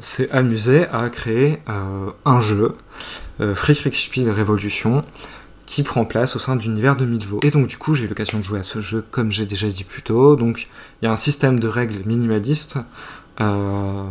[0.00, 2.74] s'est amusé à créer euh, un jeu,
[3.40, 5.04] euh, Free Kriegspiel Révolution,
[5.66, 7.40] qui prend place au sein de l'univers de Milvaux.
[7.42, 9.84] Et donc du coup j'ai l'occasion de jouer à ce jeu comme j'ai déjà dit
[9.84, 10.36] plus tôt.
[10.36, 10.68] Donc
[11.00, 12.78] il y a un système de règles minimaliste
[13.40, 14.04] euh,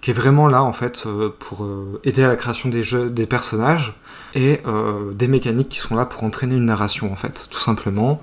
[0.00, 1.06] qui est vraiment là en fait
[1.40, 1.66] pour
[2.04, 3.94] aider à la création des jeux, des personnages
[4.34, 4.60] et
[5.14, 8.22] des mécaniques qui sont là pour entraîner une narration en fait, tout simplement.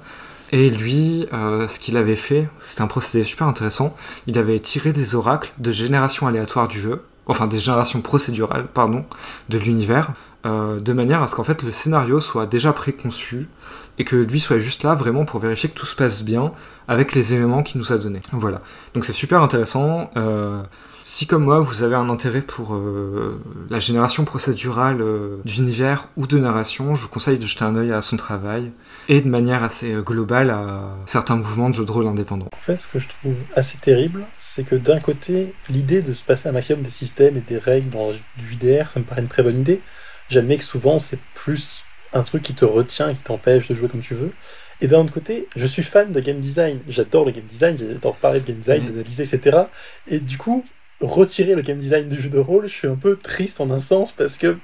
[0.51, 3.95] Et lui, euh, ce qu'il avait fait, c'était un procédé super intéressant.
[4.27, 9.05] Il avait tiré des oracles de génération aléatoire du jeu, enfin des générations procédurales, pardon,
[9.49, 10.11] de l'univers,
[10.45, 13.49] euh, de manière à ce qu'en fait le scénario soit déjà préconçu
[13.97, 16.51] et que lui soit juste là vraiment pour vérifier que tout se passe bien
[16.87, 18.21] avec les éléments qu'il nous a donnés.
[18.31, 18.61] Voilà.
[18.93, 20.11] Donc c'est super intéressant.
[20.15, 20.61] Euh,
[21.09, 26.27] si comme moi vous avez un intérêt pour euh, la génération procédurale euh, d'univers ou
[26.27, 28.73] de narration, je vous conseille de jeter un œil à son travail
[29.07, 32.49] et de manière assez euh, globale à certains mouvements de jeux de rôle indépendants.
[32.53, 36.25] En fait, ce que je trouve assez terrible, c'est que d'un côté, l'idée de se
[36.25, 39.29] passer un maximum des systèmes et des règles dans du JDR, ça me paraît une
[39.29, 39.79] très bonne idée.
[40.27, 44.01] J'admets que souvent, c'est plus un truc qui te retient, qui t'empêche de jouer comme
[44.01, 44.31] tu veux.
[44.81, 46.79] Et d'un autre côté, je suis fan de game design.
[46.87, 48.89] J'adore le game design, j'adore parler de game design, Mhm.
[48.89, 49.57] d'analyser, etc.
[50.07, 50.63] Et du coup,
[51.01, 53.79] retirer le game design du jeu de rôle, je suis un peu triste en un
[53.79, 54.57] sens parce que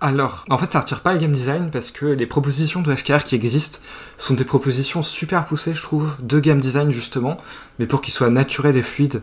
[0.00, 3.22] Alors, en fait, ça retire pas le game design parce que les propositions de FKR
[3.24, 3.78] qui existent
[4.16, 7.36] sont des propositions super poussées, je trouve, de game design justement,
[7.78, 9.22] mais pour qu'il soit naturel et fluide.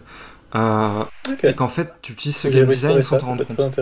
[0.56, 1.04] Euh,
[1.44, 3.80] Et qu'en fait, tu utilises ce game design sans ça, te ça rendre compte.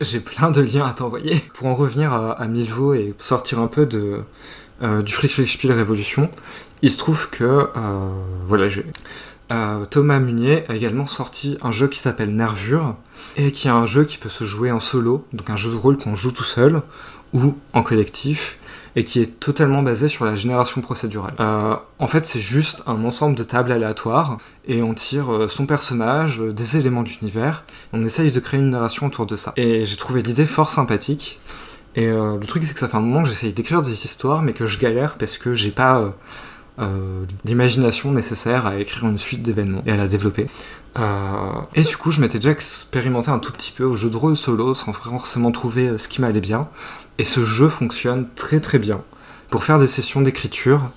[0.00, 1.36] J'ai plein de liens à t'envoyer.
[1.54, 4.22] Pour en revenir à, à Milvaux et sortir un peu de,
[4.82, 6.30] euh, du Friedrichspiel Révolution,
[6.82, 8.10] il se trouve que, euh,
[8.46, 8.86] voilà, je vais
[9.52, 12.96] euh, Thomas Munier a également sorti un jeu qui s'appelle Nervure,
[13.36, 15.76] et qui est un jeu qui peut se jouer en solo, donc un jeu de
[15.76, 16.82] rôle qu'on joue tout seul,
[17.32, 18.58] ou en collectif,
[18.96, 21.34] et qui est totalement basé sur la génération procédurale.
[21.38, 25.66] Euh, en fait, c'est juste un ensemble de tables aléatoires, et on tire euh, son
[25.66, 29.52] personnage, des éléments d'univers, on essaye de créer une narration autour de ça.
[29.56, 31.40] Et j'ai trouvé l'idée fort sympathique,
[31.94, 34.52] et le truc c'est que ça fait un moment que j'essaye d'écrire des histoires, mais
[34.52, 36.12] que je galère parce que j'ai pas
[36.78, 40.46] euh, l'imagination nécessaire à écrire une suite d'événements et à la développer.
[40.98, 44.16] Euh, et du coup, je m'étais déjà expérimenté un tout petit peu au jeu de
[44.16, 46.68] rôle solo sans forcément trouver euh, ce qui m'allait bien.
[47.18, 49.00] Et ce jeu fonctionne très très bien
[49.50, 50.90] pour faire des sessions d'écriture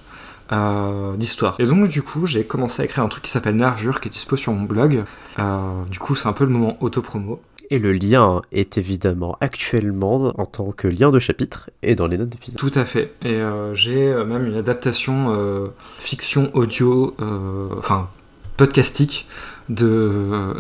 [0.52, 1.56] euh, d'histoire.
[1.60, 4.12] Et donc, du coup, j'ai commencé à écrire un truc qui s'appelle Nervure qui est
[4.12, 5.04] dispo sur mon blog.
[5.38, 7.42] Euh, du coup, c'est un peu le moment auto-promo.
[7.72, 12.17] Et le lien est évidemment actuellement en tant que lien de chapitre et dans les
[12.17, 12.57] notes d'épisode.
[12.57, 13.13] Tout à fait.
[13.22, 15.67] Et euh, j'ai euh, même une adaptation euh,
[15.99, 17.15] fiction audio,
[17.78, 18.09] enfin
[18.57, 19.28] podcastique
[19.70, 20.55] de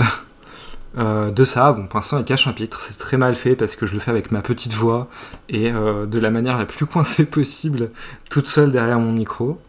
[0.97, 1.71] de ça.
[1.71, 2.79] Bon, pour l'instant, il cache un chapitre.
[2.79, 5.07] C'est très mal fait parce que je le fais avec ma petite voix
[5.49, 7.89] et de la manière la plus coincée possible,
[8.29, 9.59] toute seule derrière mon micro.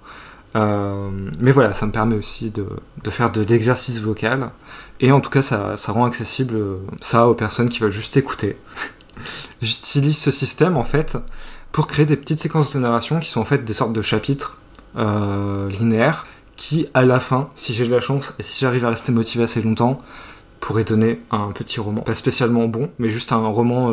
[0.56, 2.66] Euh, mais voilà, ça me permet aussi de,
[3.02, 4.50] de faire de l'exercice vocal.
[5.00, 8.16] Et en tout cas, ça, ça rend accessible euh, ça aux personnes qui veulent juste
[8.16, 8.56] écouter.
[9.62, 11.18] J'utilise ce système en fait
[11.72, 14.58] pour créer des petites séquences de narration qui sont en fait des sortes de chapitres
[14.96, 16.26] euh, linéaires
[16.56, 19.44] qui, à la fin, si j'ai de la chance et si j'arrive à rester motivé
[19.44, 20.00] assez longtemps,
[20.58, 22.02] pourraient donner un petit roman.
[22.02, 23.92] Pas spécialement bon, mais juste un roman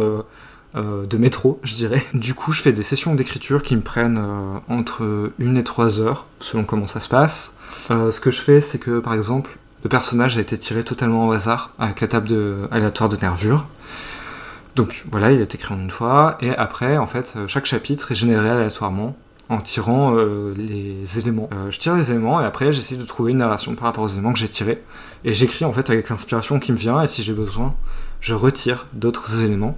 [0.76, 2.04] euh, de métro, je dirais.
[2.14, 6.00] Du coup, je fais des sessions d'écriture qui me prennent euh, entre une et trois
[6.00, 7.54] heures, selon comment ça se passe.
[7.92, 11.28] Euh, ce que je fais, c'est que, par exemple, le personnage a été tiré totalement
[11.28, 12.36] au hasard avec la table
[12.72, 13.68] aléatoire de nervure.
[14.76, 18.16] Donc voilà, il est écrit en une fois, et après, en fait, chaque chapitre est
[18.16, 19.16] généré aléatoirement
[19.50, 21.50] en tirant euh, les éléments.
[21.54, 24.10] Euh, je tire les éléments et après j'essaie de trouver une narration par rapport aux
[24.10, 24.84] éléments que j'ai tirés.
[25.24, 27.76] Et j'écris en fait avec l'inspiration qui me vient et si j'ai besoin,
[28.22, 29.78] je retire d'autres éléments.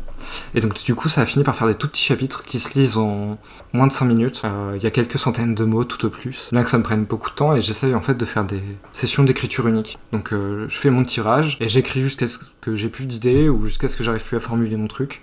[0.55, 2.78] Et donc du coup ça a fini par faire des tout petits chapitres qui se
[2.78, 3.38] lisent en
[3.74, 4.41] moins de 5 minutes.
[4.45, 6.49] Euh, Il y a quelques centaines de mots tout au plus.
[6.51, 8.61] Bien que ça me prenne beaucoup de temps et j'essaye en fait de faire des
[8.91, 9.97] sessions d'écriture unique.
[10.11, 13.65] Donc euh, je fais mon tirage et j'écris jusqu'à ce que j'ai plus d'idées ou
[13.65, 15.22] jusqu'à ce que j'arrive plus à formuler mon truc.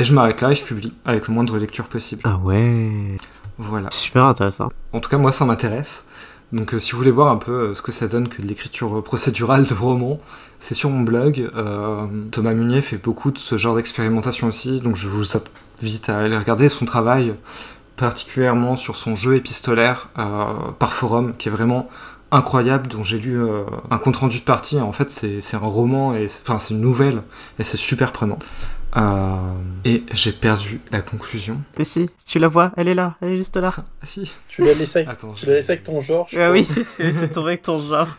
[0.00, 2.22] Et je m'arrête là et je publie avec le moindre lecture possible.
[2.24, 2.90] Ah ouais.
[3.58, 3.90] Voilà.
[3.90, 4.70] Super intéressant.
[4.94, 6.06] En tout cas, moi, ça m'intéresse.
[6.52, 8.46] Donc, euh, si vous voulez voir un peu euh, ce que ça donne que de
[8.46, 10.18] l'écriture euh, procédurale de romans,
[10.58, 11.50] c'est sur mon blog.
[11.54, 15.36] Euh, Thomas Munier fait beaucoup de ce genre d'expérimentation aussi, donc je vous
[15.82, 17.34] invite à aller regarder son travail,
[17.96, 20.08] particulièrement sur son jeu épistolaire
[20.78, 21.90] par forum, qui est vraiment
[22.32, 24.80] incroyable, dont j'ai lu euh, un compte rendu de partie.
[24.80, 27.22] En fait, c'est un roman, et enfin, c'est une nouvelle,
[27.58, 28.38] et c'est super prenant.
[28.96, 29.36] Euh,
[29.84, 31.60] et j'ai perdu la conclusion.
[31.78, 33.72] Mais si, tu la vois, elle est là, elle est juste là.
[33.76, 34.32] Ah si.
[34.48, 36.26] Tu l'as laissé, Attends, tu l'as laissé avec ton genre.
[36.28, 36.52] je Ah crois.
[36.52, 36.66] oui,
[37.12, 38.08] c'est tombé avec ton genre.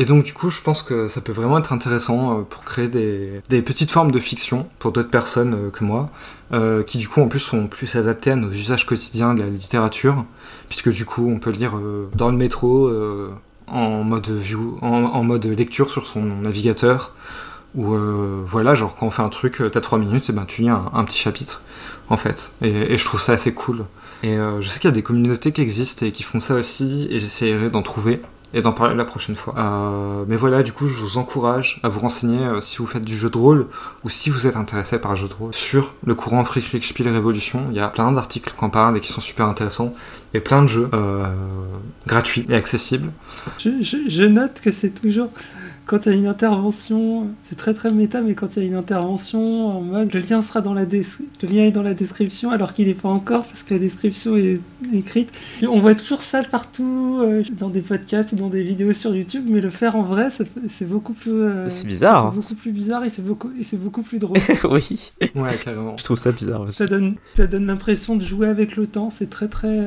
[0.00, 2.86] Et donc du coup, je pense que ça peut vraiment être intéressant euh, pour créer
[2.88, 6.10] des, des petites formes de fiction pour d'autres personnes euh, que moi,
[6.52, 9.48] euh, qui du coup en plus sont plus adaptées à nos usages quotidiens de la
[9.48, 10.24] littérature,
[10.68, 13.32] puisque du coup on peut lire euh, dans le métro euh,
[13.72, 17.12] en mode view, en, mode lecture sur son navigateur,
[17.74, 20.44] ou euh, voilà, genre quand on fait un truc, euh, t'as 3 minutes, et ben
[20.46, 21.62] tu lis un, un petit chapitre,
[22.08, 22.52] en fait.
[22.62, 23.84] Et, et je trouve ça assez cool.
[24.22, 26.54] Et euh, je sais qu'il y a des communautés qui existent et qui font ça
[26.54, 28.20] aussi, et j'essaierai d'en trouver
[28.54, 29.54] et d'en parler la prochaine fois.
[29.58, 33.04] Euh, mais voilà, du coup, je vous encourage à vous renseigner euh, si vous faites
[33.04, 33.66] du jeu de rôle
[34.04, 37.08] ou si vous êtes intéressé par le jeu de rôle sur le courant Friedrich Spiel
[37.08, 37.66] Révolution.
[37.70, 39.94] Il y a plein d'articles qui en parlent et qui sont super intéressants
[40.34, 41.26] et plein de jeux euh,
[42.06, 43.10] gratuits et accessibles.
[43.58, 45.30] Je note que c'est toujours
[45.88, 48.68] quand il y a une intervention, c'est très très méta, mais quand il y a
[48.68, 51.02] une intervention en mode le lien sera dans la des-
[51.42, 54.36] le lien est dans la description alors qu'il n'est pas encore parce que la description
[54.36, 54.60] est
[54.92, 55.30] écrite.
[55.66, 59.60] On voit toujours ça partout euh, dans des podcasts dans des vidéos sur YouTube, mais
[59.60, 60.28] le faire en vrai,
[60.68, 61.32] c'est beaucoup plus.
[61.32, 62.30] euh, C'est bizarre, hein.
[62.42, 64.38] C'est beaucoup plus bizarre et c'est beaucoup et c'est beaucoup plus drôle.
[64.70, 65.10] oui.
[65.34, 65.96] Ouais, carrément.
[65.96, 66.76] Je trouve ça bizarre aussi.
[66.76, 69.10] ça donne ça donne l'impression de jouer avec le temps.
[69.10, 69.80] C'est très très.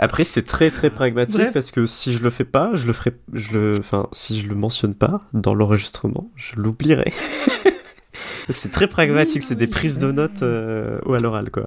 [0.00, 1.52] Euh, Après, c'est très très pragmatique Bref.
[1.52, 4.48] parce que si je le fais pas, je le ferai, je le, enfin, si je
[4.48, 7.12] le mentionne pas dans l'enregistrement, je l'oublierai.
[8.50, 11.64] c'est très pragmatique, c'est des prises de notes euh, ou à l'oral quoi.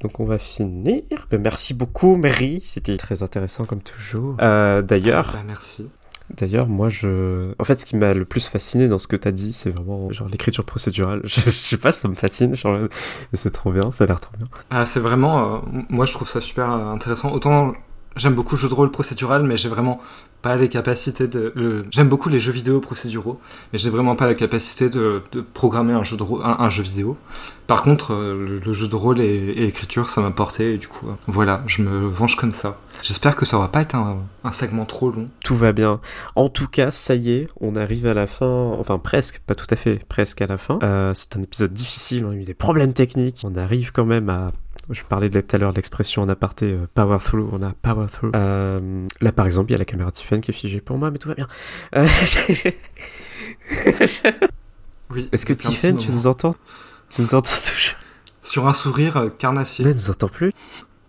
[0.00, 1.02] Donc on va finir.
[1.30, 2.60] Ben, merci beaucoup, Mary.
[2.64, 4.36] C'était très intéressant comme toujours.
[4.40, 5.88] Euh, D'ailleurs, Bah, merci.
[6.36, 7.52] D'ailleurs, moi, je.
[7.58, 10.10] En fait, ce qui m'a le plus fasciné dans ce que t'as dit, c'est vraiment
[10.12, 11.20] genre l'écriture procédurale.
[11.24, 12.54] Je, sais pas, ça me fascine.
[12.54, 12.88] Genre, mais
[13.34, 14.46] c'est trop bien, ça a l'air trop bien.
[14.70, 15.56] Ah, c'est vraiment.
[15.56, 15.58] euh,
[15.88, 17.32] moi, je trouve ça super intéressant.
[17.32, 17.74] Autant
[18.16, 20.00] j'aime beaucoup le jeu de rôle procédural, mais j'ai vraiment
[20.42, 21.84] pas les capacités de.
[21.90, 23.40] J'aime beaucoup les jeux vidéo procéduraux,
[23.72, 25.22] mais j'ai vraiment pas la capacité de,
[25.54, 27.16] programmer un jeu, de un, jeu vidéo.
[27.66, 31.08] Par contre, euh, le, jeu de rôle et, l'écriture, ça m'a porté, et du coup,
[31.08, 32.78] euh, voilà, je me venge comme ça.
[33.02, 35.26] J'espère que ça va pas être un, un segment trop long.
[35.44, 36.00] Tout va bien.
[36.34, 39.66] En tout cas, ça y est, on arrive à la fin, enfin presque, pas tout
[39.70, 40.78] à fait, presque à la fin.
[40.82, 44.28] Euh, c'est un épisode difficile, on a eu des problèmes techniques, on arrive quand même
[44.28, 44.52] à...
[44.88, 47.72] Je parlais de tout à l'heure de l'expression en aparté euh, power through, on a
[47.82, 48.32] power through.
[48.34, 51.10] Euh, là par exemple, il y a la caméra Tiffen qui est figée pour moi,
[51.10, 51.46] mais tout va bien.
[51.96, 52.06] Euh,
[55.10, 56.54] Oui, Est-ce que Tiffen, tu nous entends?
[57.08, 57.98] Tu nous entends toujours?
[58.40, 59.84] Sur un sourire euh, carnassier.
[59.86, 60.52] Elle nous entend plus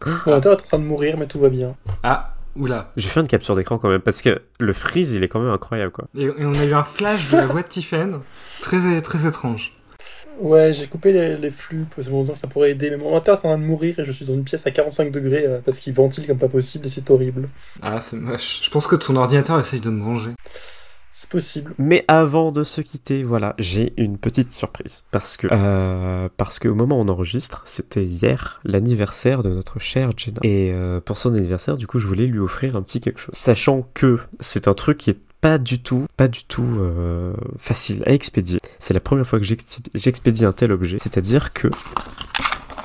[0.03, 1.75] ordinateur est en train de mourir, mais tout va bien.
[2.01, 2.91] Ah, oula.
[2.97, 5.51] J'ai fait une capture d'écran quand même, parce que le freeze, il est quand même
[5.51, 6.05] incroyable, quoi.
[6.15, 8.19] Et, et on a eu un flash de la voix de Tiffen,
[8.61, 9.73] très, très étrange.
[10.39, 13.35] Ouais, j'ai coupé les, les flux parce que que ça pourrait aider, mais mon ordinateur
[13.35, 15.59] est en train de mourir et je suis dans une pièce à 45 degrés euh,
[15.63, 17.45] parce qu'il ventile comme pas possible et c'est horrible.
[17.81, 18.59] Ah, c'est moche.
[18.63, 20.31] Je pense que ton ordinateur essaye de me venger.
[21.13, 21.73] C'est possible.
[21.77, 25.03] Mais avant de se quitter, voilà, j'ai une petite surprise.
[25.11, 30.11] Parce que, euh, parce qu'au moment où on enregistre, c'était hier l'anniversaire de notre chère
[30.15, 30.39] Jenna.
[30.43, 33.35] Et euh, pour son anniversaire, du coup, je voulais lui offrir un petit quelque chose.
[33.35, 38.03] Sachant que c'est un truc qui est pas du tout, pas du tout euh, facile
[38.05, 38.59] à expédier.
[38.79, 40.97] C'est la première fois que j'expé- j'expédie un tel objet.
[40.99, 41.67] C'est-à-dire que,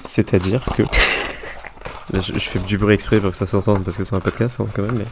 [0.02, 0.82] c'est-à-dire que.
[2.12, 4.20] Là, je, je fais du bruit exprès pour que ça s'entende parce que c'est un
[4.20, 5.06] podcast hein, quand même, mais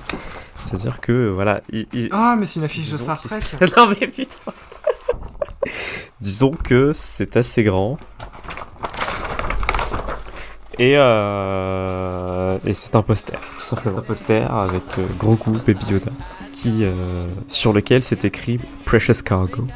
[0.60, 1.60] c'est-à-dire que voilà.
[1.72, 3.40] il- il- Ah, mais c'est une affiche de Star Trek.
[3.40, 4.52] se- non mais putain.
[6.20, 7.98] Disons que c'est assez grand.
[10.78, 13.98] Et, euh, et c'est un poster, tout simplement.
[13.98, 16.10] Un poster avec euh, gros goût Baby Yoda,
[16.52, 19.66] qui, euh, sur lequel c'est écrit Precious Cargo.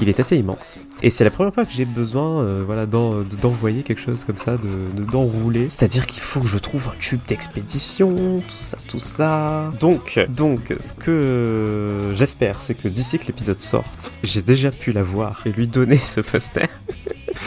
[0.00, 0.78] Il est assez immense.
[1.02, 4.24] Et c'est la première fois que j'ai besoin euh, voilà, d'en- de- d'envoyer quelque chose
[4.24, 5.68] comme ça, de- de- d'enrouler.
[5.70, 9.72] C'est-à-dire qu'il faut que je trouve un tube d'expédition, tout ça, tout ça.
[9.80, 15.02] Donc, donc ce que j'espère, c'est que d'ici que l'épisode sorte, j'ai déjà pu la
[15.02, 16.68] voir et lui donner ce poster.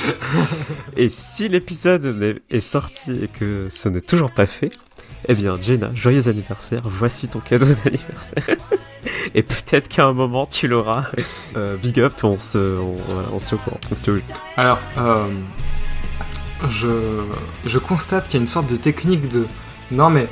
[0.98, 4.72] et si l'épisode est sorti et que ce n'est toujours pas fait,
[5.28, 8.58] eh bien, Jenna, joyeux anniversaire, voici ton cadeau d'anniversaire.
[9.36, 11.06] Et peut-être qu'à un moment tu l'auras.
[11.56, 13.80] Euh, big up, on se, on, voilà, on se tient au courant.
[13.92, 14.12] On se.
[14.58, 15.28] Alors, euh,
[16.70, 16.88] je,
[17.66, 19.46] je constate qu'il y a une sorte de technique de
[19.92, 20.28] non mais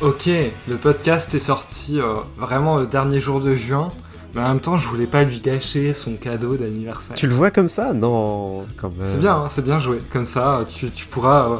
[0.00, 0.28] ok,
[0.68, 3.88] le podcast est sorti euh, vraiment le dernier jour de juin,
[4.34, 7.16] mais en même temps je voulais pas lui gâcher son cadeau d'anniversaire.
[7.16, 7.92] Tu le vois comme ça?
[7.92, 9.06] Non, quand même.
[9.06, 9.98] C'est bien, hein, c'est bien joué.
[10.12, 11.56] Comme ça, tu, tu pourras euh,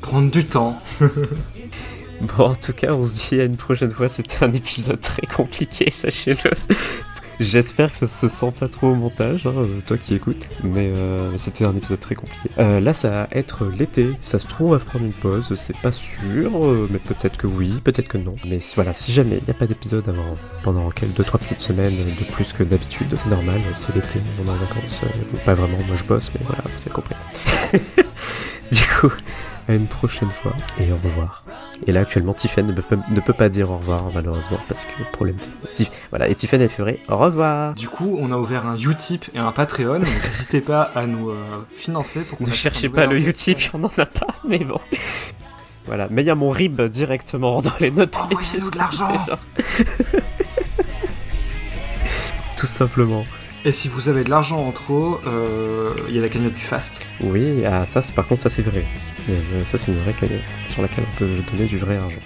[0.00, 0.78] prendre du temps.
[2.36, 4.08] Bon, en tout cas, on se dit à une prochaine fois.
[4.08, 6.50] C'était un épisode très compliqué, sachez-le.
[7.40, 10.86] J'espère que ça se sent pas trop au montage, hein, euh, toi qui écoutes, mais
[10.86, 12.48] euh, c'était un épisode très compliqué.
[12.58, 15.76] Euh, là, ça va être l'été, ça se trouve, on va prendre une pause, c'est
[15.78, 16.52] pas sûr,
[16.90, 18.36] mais peut-être que oui, peut-être que non.
[18.46, 21.60] Mais voilà, si jamais il n'y a pas d'épisode avant, pendant quelques deux trois petites
[21.60, 25.02] semaines de plus que d'habitude, c'est normal, c'est l'été, on est en vacances,
[25.44, 27.16] pas vraiment, moi je bosse, mais voilà, vous avez compris.
[28.70, 29.12] du coup,
[29.68, 31.44] à une prochaine fois, et au revoir.
[31.86, 34.92] Et là, actuellement, Tiffen ne peut, ne peut pas dire au revoir, malheureusement, parce que
[35.12, 35.36] problème.
[35.74, 37.74] Tif- Voilà, et Tiffen, elle ferait au revoir.
[37.74, 39.98] Du coup, on a ouvert un Utip et un Patreon.
[40.00, 41.44] donc N'hésitez pas à nous euh,
[41.76, 44.80] financer pour qu'on Ne cherchez pas le Utip, on n'en a pas, mais bon.
[45.86, 48.16] Voilà, mais il y a mon RIB directement dans les notes.
[48.18, 49.08] Envoyez-nous de l'argent
[52.56, 53.24] Tout simplement.
[53.66, 56.60] Et si vous avez de l'argent en trop, euh, il y a la cagnotte du
[56.60, 57.02] Fast.
[57.22, 58.84] Oui, ah, ça, par contre, ça c'est vrai.
[59.30, 62.20] Euh, ça, c'est une vraie cagnotte sur laquelle on peut donner du vrai argent.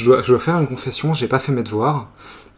[0.00, 2.08] Je dois, je dois faire une confession, j'ai pas fait mes devoirs.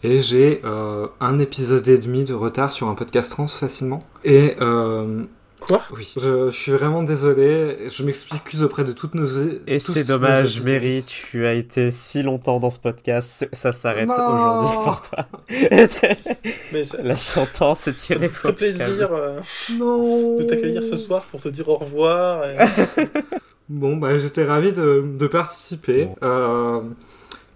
[0.05, 4.01] Et j'ai euh, un épisode et demi de retard sur un podcast trans facilement.
[4.23, 5.25] Et euh,
[5.61, 5.81] Quoi?
[5.97, 6.13] Oui.
[6.17, 7.89] Je, je suis vraiment désolé.
[7.89, 9.27] Je m'excuse auprès de toutes nos.
[9.67, 14.09] Et tous- c'est dommage, Mary, tu as été si longtemps dans ce podcast, ça s'arrête
[14.09, 15.27] aujourd'hui pour toi.
[16.73, 18.29] Mais ça- La sentence est tirée.
[18.29, 19.41] Ça fait plaisir euh,
[19.79, 20.37] Non.
[20.37, 22.45] de t'accueillir ce soir pour te dire au revoir.
[22.49, 22.57] et-
[23.69, 26.09] Bon, bah, j'étais ravi de, de participer.
[26.23, 26.81] Euh,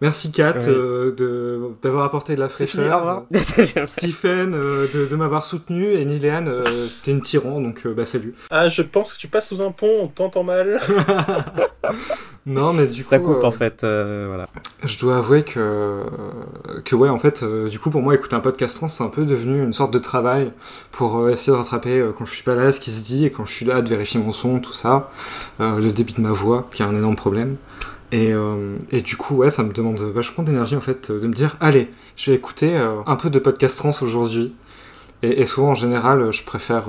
[0.01, 0.68] merci Kat Ouais.
[0.68, 3.24] euh, de d'avoir apporté de la fraîcheur.
[3.97, 6.62] Tiffen euh, de, de m'avoir soutenu et Niléane, euh,
[7.03, 8.34] t'es une tyran donc euh, bah salut.
[8.51, 10.80] Ah, je pense que tu passes sous un pont, on t'entend mal.
[12.47, 14.44] Non mais du Ça coup, coupe euh, en fait, euh, voilà.
[14.84, 16.03] Je dois avouer que,
[16.84, 19.09] que ouais, en fait, euh, du coup, pour moi, écouter un podcast trans, c'est un
[19.09, 20.53] peu devenu une sorte de travail
[20.92, 23.26] pour euh, essayer de rattraper euh, quand je suis pas là ce qui se dit
[23.26, 25.11] et quand je suis là de vérifier mon son, tout ça,
[25.61, 27.57] euh, le débit de ma voix, qui est un énorme problème.
[28.12, 31.26] Et, euh, et du coup, ouais, ça me demande vachement d'énergie, en fait, euh, de
[31.26, 34.54] me dire, allez, je vais écouter euh, un peu de podcast trans aujourd'hui.
[35.22, 36.88] Et, souvent, en général, je préfère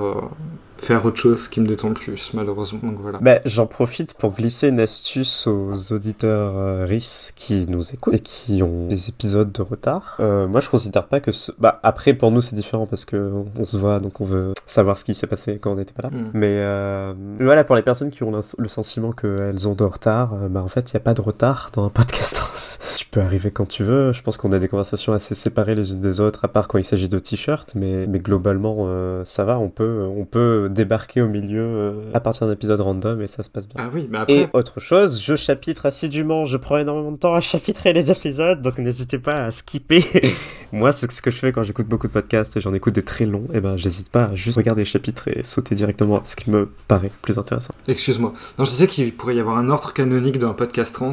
[0.80, 2.80] faire autre chose qui me détend le plus, malheureusement.
[2.82, 3.18] Donc voilà.
[3.20, 8.20] Bah, j'en profite pour glisser une astuce aux auditeurs euh, RIS qui nous écoutent et
[8.20, 10.16] qui ont des épisodes de retard.
[10.20, 11.52] Euh, moi, je considère pas que ce...
[11.58, 14.98] Bah, après, pour nous, c'est différent parce que on se voit, donc on veut savoir
[14.98, 16.10] ce qui s'est passé quand on n'était pas là.
[16.10, 16.30] Mm.
[16.34, 20.48] Mais euh, voilà, pour les personnes qui ont le sentiment qu'elles ont de retard, euh,
[20.48, 23.52] bah, en fait, il n'y a pas de retard dans un podcast tu peux arriver
[23.52, 24.12] quand tu veux.
[24.12, 26.78] Je pense qu'on a des conversations assez séparées les unes des autres, à part quand
[26.78, 29.58] il s'agit de t-shirts, mais, mais globalement, euh, ça va.
[29.60, 33.42] On peut, on peut débarquer au milieu euh, à partir d'un épisode random et ça
[33.42, 33.82] se passe bien.
[33.84, 34.34] Ah oui, mais après.
[34.34, 38.62] Et autre chose, je chapitre assidûment, je prends énormément de temps à chapitrer les épisodes,
[38.62, 40.04] donc n'hésitez pas à skipper.
[40.72, 43.04] Moi, c'est ce que je fais quand j'écoute beaucoup de podcasts et j'en écoute des
[43.04, 46.24] très longs, et ben j'hésite pas à juste regarder les chapitres et sauter directement à
[46.24, 47.74] ce qui me paraît plus intéressant.
[47.86, 48.32] Excuse-moi.
[48.58, 51.12] Non, je disais qu'il pourrait y avoir un ordre canonique d'un podcast trans.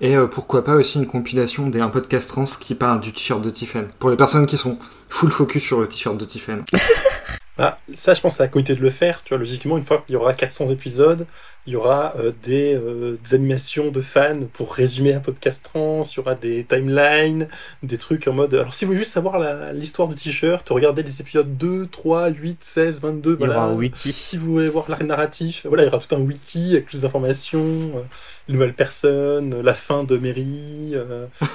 [0.00, 3.50] Et euh, pourquoi pas aussi une compilation d'un podcast trans qui parle du t-shirt de
[3.50, 3.88] Tiffen.
[3.98, 4.78] Pour les personnes qui sont
[5.08, 6.62] full focus sur le t-shirt de Tiffen.
[7.58, 9.22] Ah, ça, je pense à la communauté de le faire.
[9.22, 11.26] Tu vois, logiquement, une fois qu'il y aura 400 épisodes,
[11.66, 16.02] il y aura euh, des, euh, des animations de fans pour résumer un podcast trans,
[16.02, 17.48] il y aura des timelines,
[17.82, 18.54] des trucs en mode.
[18.54, 19.38] Alors, si vous voulez juste savoir
[19.74, 23.30] l'histoire du t-shirt, regardez les épisodes 2, 3, 8, 16, 22.
[23.30, 23.56] Il y voilà.
[23.56, 24.12] aura un wiki.
[24.12, 27.02] Si vous voulez voir l'arc narratif, voilà, il y aura tout un wiki avec plus
[27.02, 28.02] d'informations, euh,
[28.48, 31.46] une nouvelle personne, la fin de Mary, euh, tout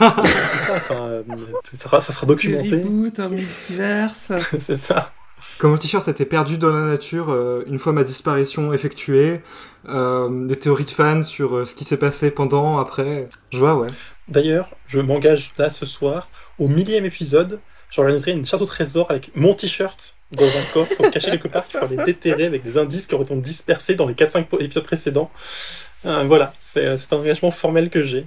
[0.60, 0.76] ça.
[0.76, 1.24] Enfin, euh,
[1.64, 2.76] ça sera, ça sera documenté.
[2.76, 4.32] reboots, un multiverse.
[4.60, 5.12] C'est ça.
[5.64, 9.40] Quand mon t-shirt était perdu dans la nature, euh, une fois ma disparition effectuée,
[9.88, 13.30] euh, des théories de fans sur euh, ce qui s'est passé pendant, après.
[13.50, 13.88] Je vois, ouais.
[14.28, 16.28] D'ailleurs, je m'engage là ce soir,
[16.60, 21.32] au millième épisode, j'organiserai une chasse au trésor avec mon t-shirt dans un coffre caché
[21.32, 24.16] quelque part qu'il faudra les déterrer avec des indices qui auraient été dispersés dans les
[24.16, 25.32] 4-5 épisodes précédents.
[26.06, 28.26] Euh, voilà, c'est c'est un engagement formel que j'ai.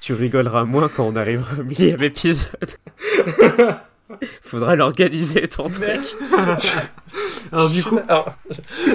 [0.00, 2.48] Tu rigoleras moins quand on arrivera au millième épisode.
[4.42, 6.00] Faudra l'organiser ton truc.
[7.52, 8.32] Alors du coup, Alors,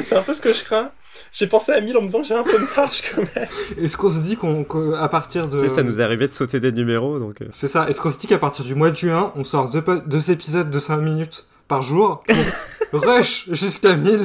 [0.04, 0.92] c'est un peu ce que je crains.
[1.32, 3.48] J'ai pensé à 1000 en me disant j'ai un peu de marge quand même.
[3.82, 5.58] est-ce qu'on se dit qu'on, qu'à partir de...
[5.58, 7.42] Tu sais, ça nous est arrivé de sauter des numéros, donc...
[7.42, 7.88] euh, C'est ça.
[7.90, 10.70] Est-ce qu'on se dit qu'à partir du mois de juin, on sort deux, deux épisodes
[10.70, 12.24] de 5 minutes par jour
[12.92, 14.22] pour rush jusqu'à 1000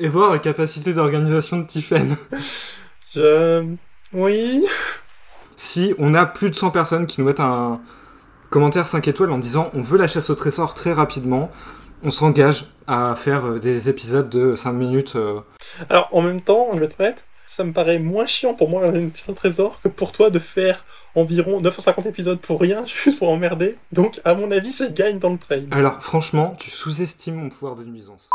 [0.00, 2.16] et voir la capacité d'organisation de Tiffen
[3.14, 3.64] Je...
[4.12, 4.64] Oui.
[5.56, 7.80] Si on a plus de 100 personnes qui nous mettent un
[8.50, 11.50] commentaire 5 étoiles en disant on veut la chasse au trésor très rapidement,
[12.02, 15.16] on s'engage à faire euh, des épisodes de 5 minutes.
[15.16, 15.40] euh.
[15.90, 18.86] Alors, en même temps, je vais être honnête, ça me paraît moins chiant pour moi
[18.86, 20.84] un trésor que pour toi de faire
[21.14, 23.76] environ 950 épisodes pour rien, juste pour emmerder.
[23.92, 25.68] Donc, à mon avis, je gagne dans le trade.
[25.70, 28.30] Alors franchement, tu sous-estimes mon pouvoir de nuisance.